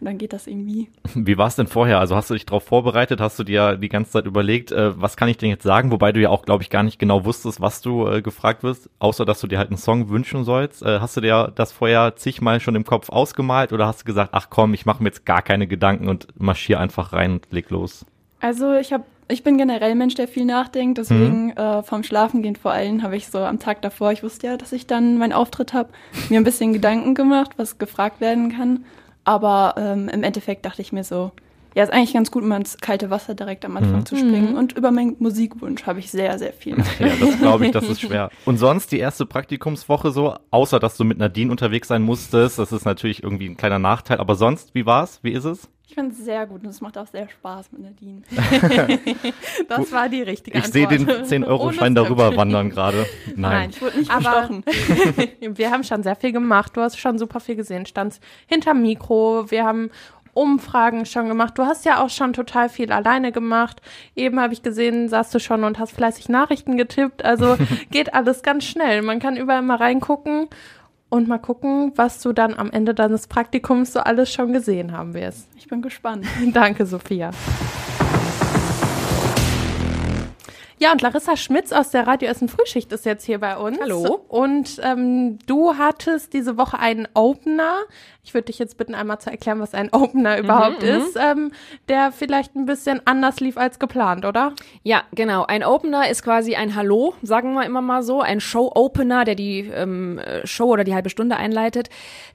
[0.00, 0.88] Und dann geht das irgendwie.
[1.14, 2.00] Wie war es denn vorher?
[2.00, 3.20] Also hast du dich darauf vorbereitet?
[3.20, 5.92] Hast du dir die ganze Zeit überlegt, äh, was kann ich denn jetzt sagen?
[5.92, 8.90] Wobei du ja auch, glaube ich, gar nicht genau wusstest, was du äh, gefragt wirst,
[8.98, 10.82] außer dass du dir halt einen Song wünschen sollst.
[10.82, 14.30] Äh, hast du dir das vorher zigmal schon im Kopf ausgemalt oder hast du gesagt,
[14.32, 17.70] ach komm, ich mache mir jetzt gar keine Gedanken und marschier einfach rein und leg
[17.70, 18.04] los?
[18.40, 22.56] Also, ich habe ich bin generell ein Mensch, der viel nachdenkt, deswegen äh, vom Schlafengehen
[22.56, 25.32] vor allem habe ich so am Tag davor, ich wusste ja, dass ich dann meinen
[25.32, 25.90] Auftritt habe,
[26.28, 28.84] mir ein bisschen Gedanken gemacht, was gefragt werden kann.
[29.24, 31.30] Aber ähm, im Endeffekt dachte ich mir so,
[31.74, 34.06] ja, ist eigentlich ganz gut, mal ins kalte Wasser direkt am Anfang Mhm.
[34.06, 34.56] zu springen.
[34.56, 36.76] Und über meinen Musikwunsch habe ich sehr, sehr viel.
[36.98, 38.30] Ja, das glaube ich, das ist schwer.
[38.44, 42.72] Und sonst die erste Praktikumswoche so, außer dass du mit Nadine unterwegs sein musstest, das
[42.72, 45.20] ist natürlich irgendwie ein kleiner Nachteil, aber sonst, wie war's?
[45.22, 45.68] Wie ist es?
[45.92, 48.22] Ich finde es sehr gut und es macht auch sehr Spaß mit Nadine.
[49.68, 51.30] Das war die richtige Ich sehe Antwort.
[51.30, 53.04] den 10-Euro-Schein Ohne darüber wandern gerade.
[53.36, 53.36] Nein.
[53.36, 54.48] Nein, Ich wurde nicht Aber
[55.40, 56.74] wir haben schon sehr viel gemacht.
[56.78, 57.84] Du hast schon super viel gesehen.
[57.84, 59.50] Standst hinterm Mikro.
[59.50, 59.90] Wir haben
[60.32, 61.58] Umfragen schon gemacht.
[61.58, 63.82] Du hast ja auch schon total viel alleine gemacht.
[64.16, 67.22] Eben habe ich gesehen, saßt du schon und hast fleißig Nachrichten getippt.
[67.22, 67.58] Also
[67.90, 69.02] geht alles ganz schnell.
[69.02, 70.48] Man kann überall mal reingucken
[71.12, 75.12] und mal gucken, was du dann am Ende deines Praktikums so alles schon gesehen haben
[75.12, 75.46] wirst.
[75.58, 76.24] Ich bin gespannt.
[76.54, 77.32] Danke, Sophia.
[80.78, 83.78] Ja, und Larissa Schmitz aus der Radio Essen Frühschicht ist jetzt hier bei uns.
[83.78, 84.24] Hallo.
[84.26, 87.82] Und ähm, du hattest diese Woche einen Opener.
[88.24, 90.88] Ich würde dich jetzt bitten, einmal zu erklären, was ein Opener überhaupt mhm.
[90.88, 91.50] ist, ähm,
[91.88, 94.52] der vielleicht ein bisschen anders lief als geplant, oder?
[94.84, 95.44] Ja, genau.
[95.44, 99.62] Ein Opener ist quasi ein Hallo, sagen wir immer mal so, ein Show-Opener, der die
[99.74, 101.88] ähm, äh, Show oder die halbe Stunde einleitet.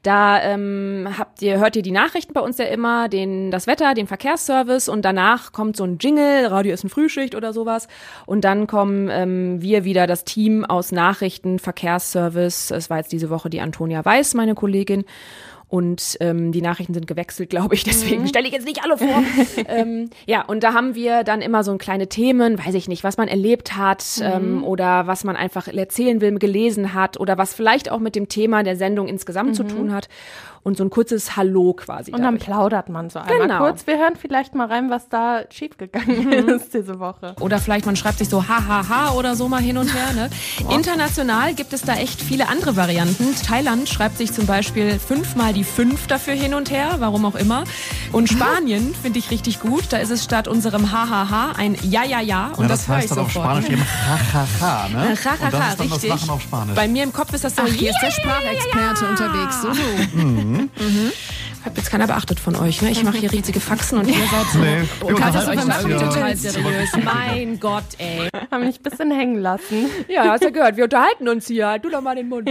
[0.04, 3.94] Da ähm, habt ihr, hört ihr die Nachrichten bei uns ja immer, den, das Wetter,
[3.94, 7.88] den Verkehrsservice und danach kommt so ein Jingle, Radio ist ein Frühschicht oder sowas.
[8.26, 12.72] Und dann kommen ähm, wir wieder, das Team aus Nachrichten, Verkehrsservice.
[12.72, 15.06] Es war jetzt diese Woche die Antonia Weiß, meine Kollegin.
[15.70, 17.84] Und ähm, die Nachrichten sind gewechselt, glaube ich.
[17.84, 19.24] Deswegen stelle ich jetzt nicht alle vor.
[19.68, 23.18] ähm, ja, und da haben wir dann immer so kleine Themen, weiß ich nicht, was
[23.18, 27.92] man erlebt hat ähm, oder was man einfach erzählen will, gelesen hat oder was vielleicht
[27.92, 30.10] auch mit dem Thema der Sendung insgesamt zu tun hat.
[30.68, 32.12] Und so ein kurzes Hallo quasi.
[32.12, 32.44] Und dann dadurch.
[32.44, 33.60] plaudert man so einmal Genau.
[33.60, 33.88] kurz.
[33.88, 37.38] Wir hören vielleicht mal rein, was da schiefgegangen ist diese Woche.
[37.40, 40.12] Oder vielleicht man schreibt sich so hahaha oder so mal hin und her.
[40.14, 40.30] Ne?
[40.70, 43.34] International gibt es da echt viele andere Varianten.
[43.48, 47.64] Thailand schreibt sich zum Beispiel fünfmal die fünf dafür hin und her, warum auch immer.
[48.12, 49.86] Und Spanien finde ich richtig gut.
[49.92, 52.48] Da ist es statt unserem hahaha ein ja ja ja.
[52.58, 53.32] Und Ja, das, das höre heißt ich dann auf.
[53.32, 55.02] Spanisch eben Chachacha, ne?
[55.04, 56.10] Und das Chachacha, ist dann richtig.
[56.12, 56.76] das Lachen auf Spanisch.
[56.76, 57.62] Bei mir im Kopf ist das so.
[57.66, 59.10] Ach, hier ist der Sprachexperte ja, ja, ja.
[59.10, 59.62] unterwegs.
[59.62, 60.18] So.
[60.18, 60.57] Mhm.
[60.58, 61.12] Mhm.
[61.68, 62.92] Hat jetzt keiner beachtet von euch, ne?
[62.92, 64.60] Ich mache hier riesige Faxen und ihr seid so.
[64.60, 66.00] Nee, wir oh, das unterhalten ja.
[66.00, 66.90] total seriös.
[67.04, 68.30] Mein Gott, ey.
[68.50, 69.90] Haben mich ein bisschen hängen lassen.
[70.08, 70.78] Ja, hast ja gehört.
[70.78, 71.68] Wir unterhalten uns hier.
[71.68, 72.50] Halt Du doch mal den Mund.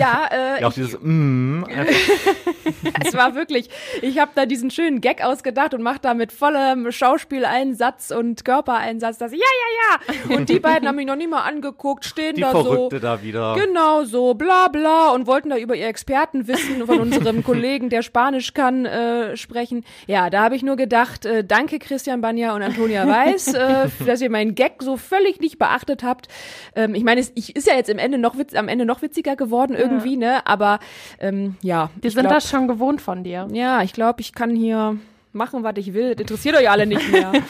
[0.00, 1.62] Ja, äh, Ja, auch dieses mm,
[3.04, 3.70] es war wirklich,
[4.02, 9.18] ich habe da diesen schönen Gag ausgedacht und mache da mit vollem Schauspieleinsatz und Körpereinsatz
[9.18, 10.36] das ja, ja, ja.
[10.36, 12.64] Und die beiden haben mich noch nie mal angeguckt, stehen die da so.
[12.64, 13.54] Verrückte da wieder.
[13.54, 18.55] Genau so, bla bla und wollten da über ihr Expertenwissen von unserem Kollegen, der Spanisch
[18.56, 19.84] kann, äh, sprechen.
[20.06, 24.20] Ja, da habe ich nur gedacht, äh, danke Christian Banja und Antonia Weiß, äh, dass
[24.22, 26.28] ihr meinen Gag so völlig nicht beachtet habt.
[26.74, 29.02] Ähm, ich meine, es ich, ist ja jetzt im Ende noch witz, am Ende noch
[29.02, 30.46] witziger geworden irgendwie, ne?
[30.46, 30.80] Aber
[31.20, 31.90] ähm, ja.
[32.02, 33.46] Ich sind glaub, das schon gewohnt von dir.
[33.52, 34.96] Ja, ich glaube, ich kann hier
[35.36, 36.14] machen, was ich will.
[36.14, 37.32] Das interessiert euch alle nicht mehr.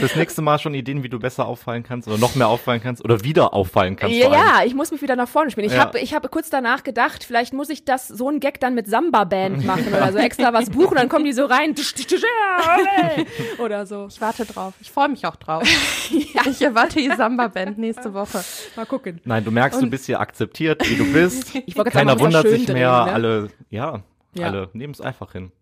[0.00, 3.02] Das nächste Mal schon Ideen, wie du besser auffallen kannst oder noch mehr auffallen kannst
[3.04, 4.16] oder wieder auffallen kannst.
[4.16, 5.66] Ja, ja, ich muss mich wieder nach vorne spielen.
[5.66, 5.80] Ich Ja.
[5.80, 8.86] habe ich hab kurz danach gedacht, vielleicht muss ich das so ein Gag dann mit
[8.88, 11.74] Samba-Band machen oder so extra was buchen, dann kommen die so rein.
[13.58, 14.06] Oder so.
[14.08, 14.74] Ich warte drauf.
[14.80, 15.62] Ich freue mich auch drauf.
[16.10, 18.42] Ich erwarte die Samba-Band nächste Woche.
[18.76, 19.20] Mal gucken.
[19.24, 21.52] Nein, du merkst, du bist hier akzeptiert, wie du bist.
[21.90, 23.04] Keiner wundert sich drehen, mehr.
[23.06, 23.12] ne?
[23.12, 24.02] Alle, ja,
[24.34, 24.46] Ja.
[24.46, 25.52] alle nehmen es einfach hin.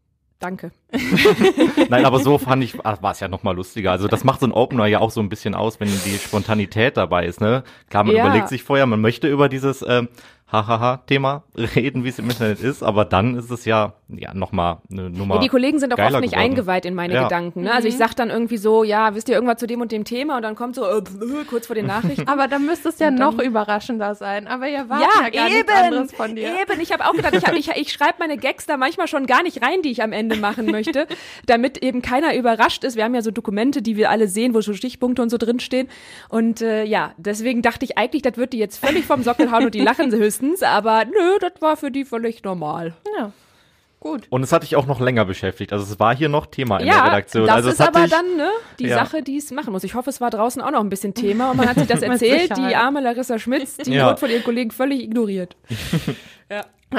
[0.41, 0.73] Danke.
[1.89, 3.93] Nein, aber so fand ich, war es ja noch mal lustiger.
[3.93, 6.97] Also das macht so ein Opener ja auch so ein bisschen aus, wenn die Spontanität
[6.97, 7.41] dabei ist.
[7.41, 7.65] Ne?
[7.89, 8.27] Klar, man Ja.
[8.27, 10.09] überlegt sich vorher, man möchte über dieses ähm,
[10.55, 14.81] Hahaha-Thema reden, wie es im Internet ist, aber dann ist es ja, ja noch mal
[14.91, 16.35] eine Nummer Ja, die Kollegen sind auch oft nicht geworden.
[16.51, 17.23] eingeweiht in meine Ja.
[17.25, 17.63] Gedanken.
[17.63, 17.73] Ne?
[17.73, 20.37] Also ich sag dann irgendwie so, ja, wisst ihr irgendwas zu dem und dem Thema?
[20.37, 22.29] Und dann kommt so, äh, äh, kurz vor den Nachrichten.
[22.29, 24.47] Aber dann müsste es ja noch überraschender sein.
[24.47, 26.49] Aber ihr wartet ja, Ja, gar eben, nichts anderes von dir.
[26.49, 26.81] eben.
[26.81, 29.43] Ich habe auch gedacht, ich, hab- ich, ich schreibe meine Gags da manchmal schon gar
[29.43, 31.07] nicht rein, die ich am Ende machen möchte,
[31.47, 32.97] damit eben keiner überrascht ist.
[32.97, 35.89] Wir haben ja so Dokumente, die wir alle sehen, wo so Stichpunkte und so drinstehen.
[36.29, 39.65] Und äh, ja, deswegen dachte ich eigentlich, das wird die jetzt völlig vom Sockel hauen
[39.67, 40.44] und die lachen sie höchstens.
[40.63, 42.95] Aber nö, das war für die völlig normal.
[43.19, 43.33] Ja.
[44.01, 44.27] Gut.
[44.29, 45.73] Und es hat dich auch noch länger beschäftigt.
[45.73, 47.47] Also es war hier noch Thema in ja, der Redaktion.
[47.47, 48.97] das also es ist aber dich, dann ne, die Ja.
[49.03, 49.83] Sache, die es machen muss.
[49.83, 52.03] Ich hoffe, es war draußen auch noch ein bisschen Thema und man hat sich das
[52.03, 52.55] erzählt.
[52.55, 54.09] Die arme Larissa Schmitz, die Ja.
[54.09, 55.57] wird von ihren Kollegen völlig ignoriert.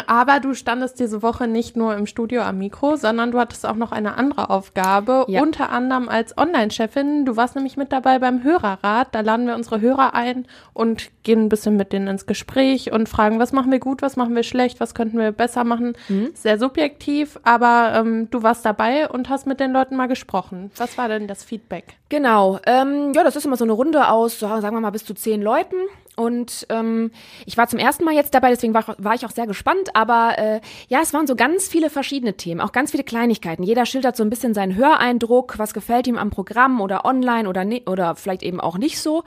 [0.07, 3.75] Aber du standest diese Woche nicht nur im Studio am Mikro, sondern du hattest auch
[3.75, 5.41] noch eine andere Aufgabe, Ja.
[5.41, 7.25] unter anderem als Online-Chefin.
[7.25, 9.09] Du warst nämlich mit dabei beim Hörerrat.
[9.13, 13.09] Da laden wir unsere Hörer ein und gehen ein bisschen mit denen ins Gespräch und
[13.09, 15.93] fragen, was machen wir gut, was machen wir schlecht, was könnten wir besser machen.
[16.33, 20.71] Sehr subjektiv, aber ähm, du warst dabei und hast mit den Leuten mal gesprochen.
[20.77, 21.97] Was war denn das Feedback?
[22.09, 22.59] Genau.
[22.65, 25.13] Ähm, ja, das ist immer so eine Runde aus, so, sagen wir mal, bis zu
[25.13, 25.75] zehn Leuten.
[26.15, 27.11] Und ähm,
[27.45, 29.95] ich war zum ersten Mal jetzt dabei, deswegen war, war ich auch sehr gespannt.
[29.95, 33.63] Aber äh, ja, es waren so ganz viele verschiedene Themen, auch ganz viele Kleinigkeiten.
[33.63, 37.65] Jeder schildert so ein bisschen seinen Höreindruck, was gefällt ihm am Programm oder online oder,
[37.65, 39.23] ne oder vielleicht eben auch nicht so.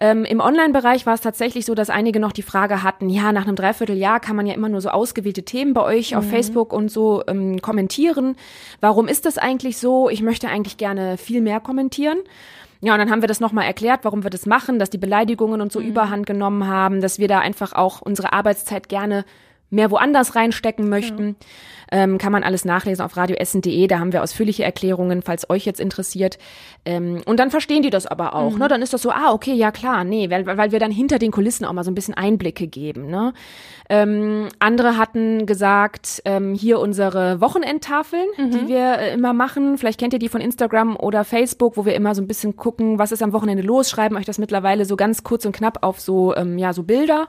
[0.00, 3.46] Ähm, Im Online-Bereich war es tatsächlich so, dass einige noch die Frage hatten, ja, nach
[3.46, 6.90] einem Dreivierteljahr kann man ja immer nur so ausgewählte Themen bei euch auf Facebook und
[6.90, 8.36] so ähm, kommentieren.
[8.80, 10.10] Warum ist das eigentlich so?
[10.10, 12.18] Ich möchte eigentlich gerne viel mehr kommentieren.
[12.80, 15.60] Ja, und dann haben wir das nochmal erklärt, warum wir das machen, dass die Beleidigungen
[15.60, 19.24] und so überhand genommen haben, dass wir da einfach auch unsere Arbeitszeit gerne
[19.70, 21.36] mehr woanders reinstecken möchten.
[21.92, 23.86] Ähm, kann man alles nachlesen auf radioessen.de.
[23.86, 26.38] Da haben wir ausführliche Erklärungen, falls euch jetzt interessiert.
[26.84, 28.58] Ähm, und dann verstehen die das aber auch.
[28.58, 28.66] Ne?
[28.66, 31.30] Dann ist das so, ah, okay, ja klar, nee, weil, weil wir dann hinter den
[31.30, 33.06] Kulissen auch mal so ein bisschen Einblicke geben.
[33.06, 33.34] Ne?
[33.88, 39.78] Ähm, andere hatten gesagt, ähm, hier unsere Wochenendtafeln, die wir äh, immer machen.
[39.78, 42.98] Vielleicht kennt ihr die von Instagram oder Facebook, wo wir immer so ein bisschen gucken,
[42.98, 46.00] was ist am Wochenende los, schreiben euch das mittlerweile so ganz kurz und knapp auf
[46.00, 47.28] so, ähm, ja, so Bilder.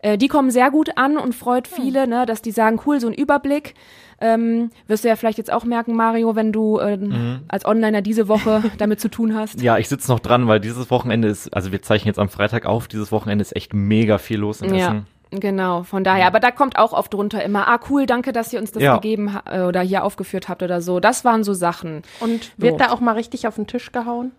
[0.00, 3.08] Äh, die kommen sehr gut an und freut viele, ne, dass die sagen, cool, so
[3.08, 3.74] ein Überblick.
[4.20, 8.26] Ähm, wirst du ja vielleicht jetzt auch merken, Mario, wenn du ähm, als Onliner diese
[8.26, 9.60] Woche damit zu tun hast.
[9.62, 12.66] Ja, ich sitze noch dran, weil dieses Wochenende ist, also wir zeichnen jetzt am Freitag
[12.66, 15.06] auf, dieses Wochenende ist echt mega viel los in Ja, Essen.
[15.30, 15.84] genau.
[15.84, 18.72] Von daher, aber da kommt auch oft drunter immer, ah cool, danke, dass ihr uns
[18.72, 18.96] das Ja.
[18.96, 20.98] gegeben äh, oder hier aufgeführt habt oder so.
[20.98, 22.02] Das waren so Sachen.
[22.18, 22.78] Und wird So.
[22.78, 24.32] da auch mal richtig auf den Tisch gehauen?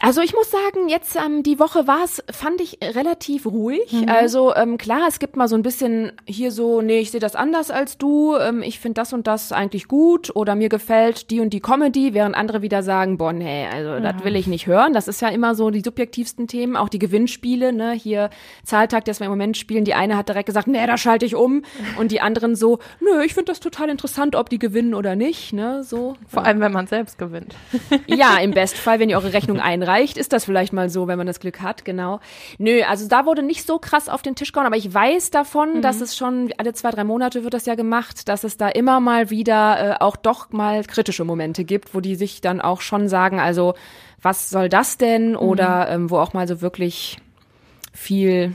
[0.00, 3.92] Also ich muss sagen, jetzt ähm, die Woche war es, fand ich äh, relativ ruhig.
[3.92, 4.08] Mhm.
[4.08, 7.34] Also ähm, klar, es gibt mal so ein bisschen hier so, nee, ich sehe das
[7.34, 11.40] anders als du, ähm, ich finde das und das eigentlich gut oder mir gefällt die
[11.40, 14.92] und die Comedy, während andere wieder sagen, boah, nee, also das will ich nicht hören.
[14.92, 18.30] Das ist ja immer so die subjektivsten Themen, auch die Gewinnspiele, ne, hier
[18.64, 21.34] Zahltag, das wir im Moment spielen, die eine hat direkt gesagt, nee, da schalte ich
[21.34, 21.62] um
[21.98, 25.54] und die anderen so, nö, ich finde das total interessant, ob die gewinnen oder nicht,
[25.54, 26.16] ne, so.
[26.28, 27.54] Vor allem, wenn man selbst gewinnt.
[28.06, 29.85] Ja, im Bestfall, wenn ihr eure Rechnung einreicht,
[30.18, 32.20] ist das vielleicht mal so, wenn man das Glück hat, genau.
[32.58, 35.82] Nö, also da wurde nicht so krass auf den Tisch gehauen, aber ich weiß davon,
[35.82, 39.00] dass es schon alle zwei, drei Monate wird das ja gemacht, dass es da immer
[39.00, 43.08] mal wieder äh, auch doch mal kritische Momente gibt, wo die sich dann auch schon
[43.08, 43.74] sagen, also
[44.20, 45.36] was soll das denn?
[45.36, 47.18] Oder ähm, wo auch mal so wirklich
[47.92, 48.54] viel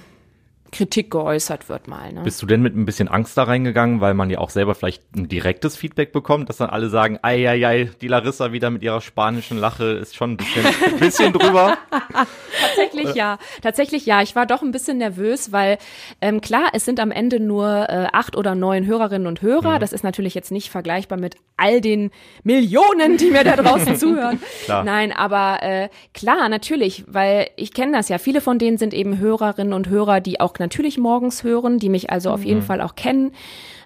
[0.72, 2.14] Kritik geäußert wird mal.
[2.14, 2.22] Ne?
[2.24, 5.04] Bist du denn mit ein bisschen Angst da reingegangen, weil man ja auch selber vielleicht
[5.16, 8.82] ein direktes Feedback bekommt, dass dann alle sagen, ei, ei, ei, die Larissa wieder mit
[8.82, 11.78] ihrer spanischen Lache ist schon ein bisschen, ein bisschen drüber.
[12.62, 13.38] Tatsächlich ja.
[13.62, 14.22] Tatsächlich ja.
[14.22, 15.78] Ich war doch ein bisschen nervös, weil
[16.22, 19.78] ähm, klar, es sind am Ende nur äh, acht oder neun Hörerinnen und Hörer.
[19.78, 22.12] Das ist natürlich jetzt nicht vergleichbar mit all den
[22.44, 24.42] Millionen, die mir da draußen zuhören.
[24.64, 24.84] Klar.
[24.86, 28.18] Nein, aber äh, klar, natürlich, weil ich kenne das ja.
[28.18, 32.10] Viele von denen sind eben Hörerinnen und Hörer, die auch natürlich morgens hören, die mich
[32.10, 33.34] also auf jeden Fall auch kennen.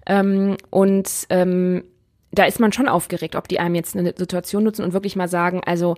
[0.05, 1.83] Ähm, und ähm,
[2.31, 5.27] da ist man schon aufgeregt, ob die einem jetzt eine Situation nutzen und wirklich mal
[5.27, 5.95] sagen, also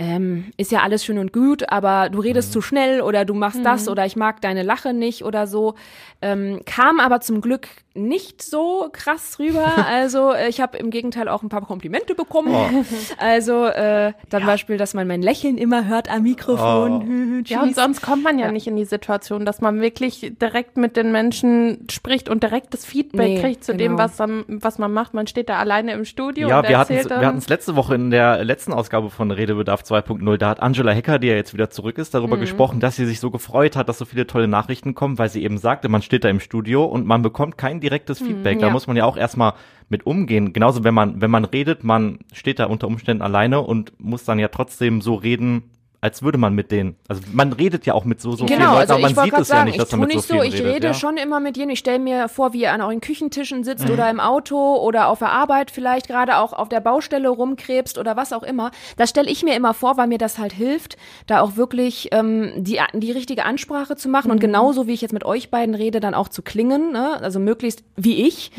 [0.00, 2.52] ähm, ist ja alles schön und gut, aber du redest Mhm.
[2.52, 5.74] zu schnell oder du machst das oder ich mag deine Lache nicht oder so.
[6.22, 9.66] Ähm, kam aber zum Glück nicht so krass rüber.
[9.88, 12.54] Also äh, ich habe im Gegenteil auch ein paar Komplimente bekommen.
[12.54, 12.84] Oh.
[13.18, 17.42] Also äh, zum Beispiel, dass man mein Lächeln immer hört am Mikrofon.
[17.48, 20.96] Ja, und sonst kommt man ja, nicht in die Situation, dass man wirklich direkt mit
[20.96, 24.02] den Menschen spricht und direkt das Feedback Nee, kriegt zu dem, genau.
[24.04, 25.14] was, am- was man macht.
[25.14, 27.20] Man steht da alleine im Studio Ja, und wir hatten erzählt dann.
[27.20, 30.36] wir hatten's letzte Woche in der letzten Ausgabe von Redebedarf 2.0.
[30.36, 32.40] Da hat Angela Hecker, die ja jetzt wieder zurück ist, darüber Mhm.
[32.40, 35.42] gesprochen, dass sie sich so gefreut hat, dass so viele tolle Nachrichten kommen, weil sie
[35.42, 38.58] eben sagte, man steht da im Studio und man bekommt kein direktes Feedback.
[38.58, 38.72] Da Mhm, ja.
[38.72, 39.54] muss man ja auch erstmal
[39.88, 40.52] mit umgehen.
[40.52, 44.38] Genauso, wenn man, wenn man redet, man steht da unter Umständen alleine und muss dann
[44.38, 45.62] ja trotzdem so reden,
[46.00, 46.96] als würde man mit denen.
[47.08, 49.16] Also man redet ja auch mit so, so vielen Genau, Leuten, also aber man ich
[49.16, 50.34] wollte sieht gerade es ja sagen, nicht, ich dass man tue mit so nicht so,
[50.34, 50.74] vielen ich redet.
[50.74, 50.94] rede ja?
[50.94, 51.70] schon immer mit jedem.
[51.70, 53.92] Ich stelle mir vor, wie ihr an euren Küchentischen sitzt Mhm.
[53.94, 58.16] oder im Auto oder auf der Arbeit vielleicht gerade auch auf der Baustelle rumkrebst oder
[58.16, 58.70] was auch immer.
[58.96, 62.52] Das stelle ich mir immer vor, weil mir das halt hilft, da auch wirklich ähm,
[62.56, 64.40] die, die richtige Ansprache zu machen und Mhm.
[64.42, 67.20] genauso wie ich jetzt mit euch beiden rede, dann auch zu klingen, ne?
[67.20, 68.52] also möglichst wie ich.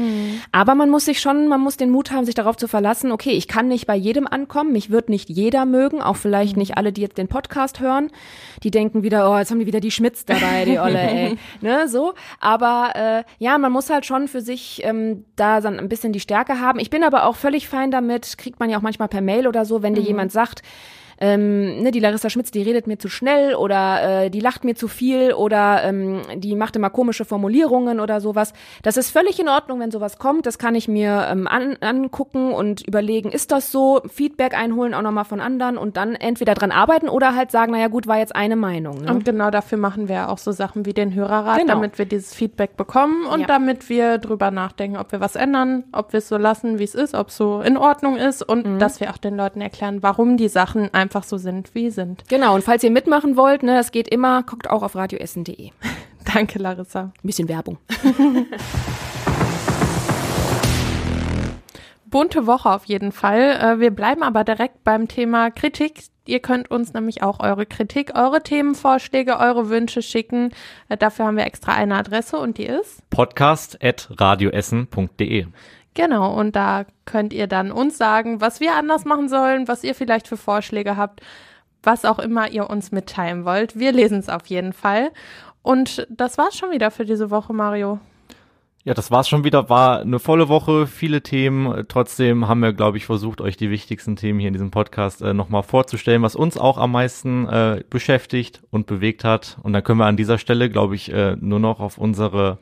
[0.51, 3.31] Aber man muss sich schon, man muss den Mut haben, sich darauf zu verlassen, okay,
[3.31, 6.91] ich kann nicht bei jedem ankommen, mich wird nicht jeder mögen, auch vielleicht nicht alle,
[6.91, 8.11] die jetzt den Podcast hören.
[8.63, 11.37] Die denken wieder, oh, jetzt haben die wieder die Schmitz dabei, die Olle, ey.
[11.61, 12.13] ne, so.
[12.39, 16.19] Aber äh, ja, man muss halt schon für sich ähm, da dann ein bisschen die
[16.19, 16.79] Stärke haben.
[16.79, 19.63] Ich bin aber auch völlig fein damit, kriegt man ja auch manchmal per Mail oder
[19.63, 20.61] so, wenn dir jemand sagt,
[21.19, 24.75] ähm, ne, die Larissa Schmitz, die redet mir zu schnell oder äh, die lacht mir
[24.75, 28.53] zu viel oder ähm, die macht immer komische Formulierungen oder sowas.
[28.83, 30.45] Das ist völlig in Ordnung, wenn sowas kommt.
[30.45, 34.01] Das kann ich mir ähm, an, angucken und überlegen, ist das so?
[34.07, 37.87] Feedback einholen auch nochmal von anderen und dann entweder dran arbeiten oder halt sagen, naja
[37.87, 39.01] gut, war jetzt eine Meinung.
[39.01, 39.11] Ne?
[39.11, 41.73] Und genau dafür machen wir auch so Sachen wie den Hörerrat, Genau.
[41.73, 43.47] damit wir dieses Feedback bekommen und Ja.
[43.47, 46.95] damit wir drüber nachdenken, ob wir was ändern, ob wir es so lassen, wie es
[46.95, 48.79] ist, ob es so in Ordnung ist und Mhm.
[48.79, 52.23] dass wir auch den Leuten erklären, warum die Sachen einfach so sind, wie sie sind.
[52.29, 55.71] Genau, und falls ihr mitmachen wollt, ne, es geht immer, guckt auch auf radioessen.de.
[56.33, 57.01] Danke, Larissa.
[57.01, 57.77] Ein bisschen Werbung.
[62.05, 63.59] Bunte Woche auf jeden Fall.
[63.61, 66.05] Äh, Wir bleiben aber direkt beim Thema Kritik.
[66.25, 70.51] Ihr könnt uns nämlich auch eure Kritik, eure Themenvorschläge, eure Wünsche schicken.
[70.89, 75.45] Äh, Dafür haben wir extra eine Adresse und die ist Podcast.radioessen.de.
[75.99, 79.93] Genau, und da könnt ihr dann uns sagen, was wir anders machen sollen, was ihr
[79.93, 81.19] vielleicht für Vorschläge habt,
[81.83, 83.77] was auch immer ihr uns mitteilen wollt.
[83.77, 85.11] Wir lesen es auf jeden Fall.
[85.61, 87.99] Und das war's schon wieder für diese Woche, Mario.
[88.85, 89.69] Ja, das war's schon wieder.
[89.69, 91.83] War eine volle Woche, viele Themen.
[91.89, 95.33] Trotzdem haben wir, glaube ich, versucht, euch die wichtigsten Themen hier in diesem Podcast äh,
[95.33, 99.57] nochmal vorzustellen, was uns auch am meisten äh, beschäftigt und bewegt hat.
[99.63, 102.57] Und dann können wir an dieser Stelle, glaube ich, äh, nur noch auf unsere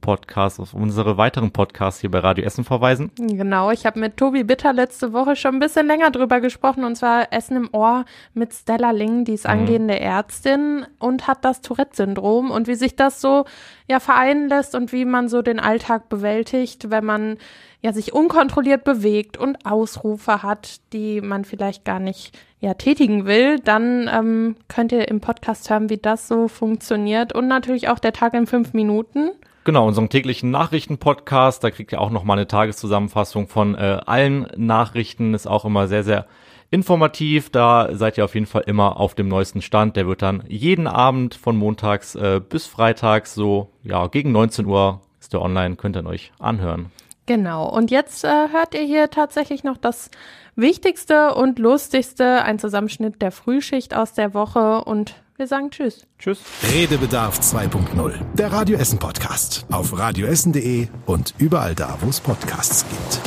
[0.00, 3.10] Partner-Podcasts, auf unsere weiteren Podcasts hier bei Radio Essen verweisen.
[3.16, 6.96] Genau, ich habe mit Tobi Bitter letzte Woche schon ein bisschen länger drüber gesprochen und
[6.96, 8.04] zwar Essen im Ohr
[8.34, 13.20] mit Stella Ling, die ist angehende Ärztin und hat das Tourette-Syndrom und wie sich das
[13.20, 13.44] so
[13.88, 17.38] ja vereinen lässt und wie man so den Alltag bewältigt, wenn man
[17.82, 23.58] ja sich unkontrolliert bewegt und Ausrufe hat, die man vielleicht gar nicht ja tätigen will,
[23.60, 28.12] dann ähm, könnt ihr im Podcast hören, wie das so funktioniert und natürlich auch der
[28.12, 29.30] Tag in fünf Minuten.
[29.66, 31.64] Genau, unseren täglichen Nachrichten-Podcast.
[31.64, 35.34] Da kriegt ihr auch nochmal eine Tageszusammenfassung von äh, allen Nachrichten.
[35.34, 36.26] Ist auch immer sehr, sehr
[36.70, 37.50] informativ.
[37.50, 39.96] Da seid ihr auf jeden Fall immer auf dem neuesten Stand.
[39.96, 45.00] Der wird dann jeden Abend von montags äh, bis freitags so, ja, gegen 19 Uhr
[45.18, 46.92] ist der online, könnt ihr euch anhören.
[47.26, 47.68] Genau.
[47.68, 50.12] Und jetzt äh, hört ihr hier tatsächlich noch das
[50.54, 56.06] Wichtigste und Lustigste, ein Zusammenschnitt der Frühschicht aus der Woche und wir sagen Tschüss.
[56.18, 56.38] Tschüss.
[56.72, 59.66] Redebedarf 2.0, der Radio Essen Podcast.
[59.70, 63.20] Auf radioessen.de und überall da, wo es Podcasts gibt.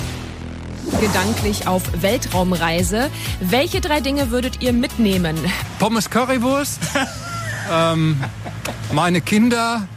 [1.01, 3.11] Gedanklich auf Weltraumreise.
[3.41, 5.37] Welche drei Dinge würdet ihr mitnehmen?
[5.77, 6.79] Pommes Currywurst,
[7.71, 8.19] ähm,
[8.91, 9.87] meine Kinder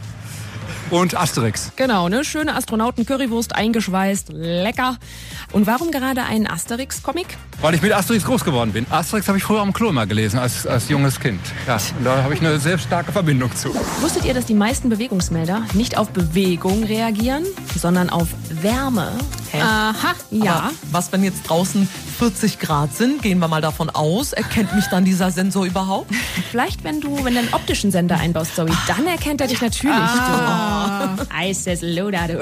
[0.90, 1.72] und Asterix.
[1.76, 2.24] Genau, ne?
[2.24, 4.30] Schöne Astronauten-Currywurst eingeschweißt.
[4.32, 4.96] Lecker.
[5.52, 7.26] Und warum gerade ein Asterix-Comic?
[7.60, 8.86] Weil ich mit Asterix groß geworden bin.
[8.90, 11.40] Asterix habe ich früher am Klo immer gelesen, als, als junges Kind.
[11.66, 13.74] Ja, und da habe ich eine sehr starke Verbindung zu.
[14.00, 17.44] Wusstet ihr, dass die meisten Bewegungsmelder nicht auf Bewegung reagieren,
[17.78, 19.12] sondern auf Wärme?
[19.60, 20.52] Aha, ja.
[20.54, 21.86] Aber was, wenn jetzt draußen
[22.18, 23.22] 40 Grad sind?
[23.22, 24.32] Gehen wir mal davon aus.
[24.32, 26.10] Erkennt mich dann dieser Sensor überhaupt?
[26.50, 29.94] Vielleicht, wenn du, wenn du einen optischen Sender einbaust, Zoe, dann erkennt er dich natürlich.
[29.94, 30.81] Ah.
[31.16, 31.26] Du.
[31.30, 32.38] Eises Loda, du.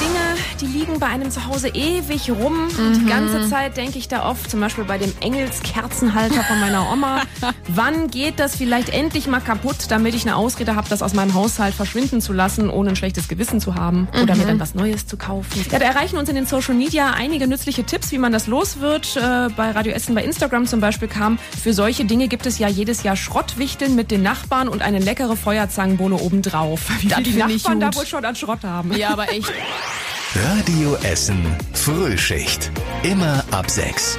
[0.00, 2.68] Dinge, die liegen bei einem zu Hause ewig rum.
[2.78, 6.90] Und die ganze Zeit denke ich da oft, zum Beispiel bei dem Engelskerzenhalter von meiner
[6.90, 7.22] Oma,
[7.68, 11.34] wann geht das vielleicht endlich mal kaputt, damit ich eine Ausrede habe, das aus meinem
[11.34, 15.06] Haushalt verschwinden zu lassen, ohne ein schlechtes Gewissen zu haben oder mir dann was Neues
[15.06, 15.64] zu kaufen.
[15.70, 18.80] Ja, da erreichen uns in den Social Media einige nützliche Tipps, wie man das los
[18.80, 19.16] wird.
[19.16, 22.68] Äh, bei Radio Essen bei Instagram zum Beispiel kam, für solche Dinge gibt es ja
[22.68, 26.88] jedes Jahr Schrottwichteln mit den Nachbarn und eine leckere Feuerzangenbowle obendrauf.
[27.00, 28.96] Wie die Nachbarn da wohl schon an Schrott haben.
[28.96, 29.52] Ja, aber echt.
[30.36, 32.70] Radio Essen Frühschicht.
[33.02, 34.16] Immer ab 6.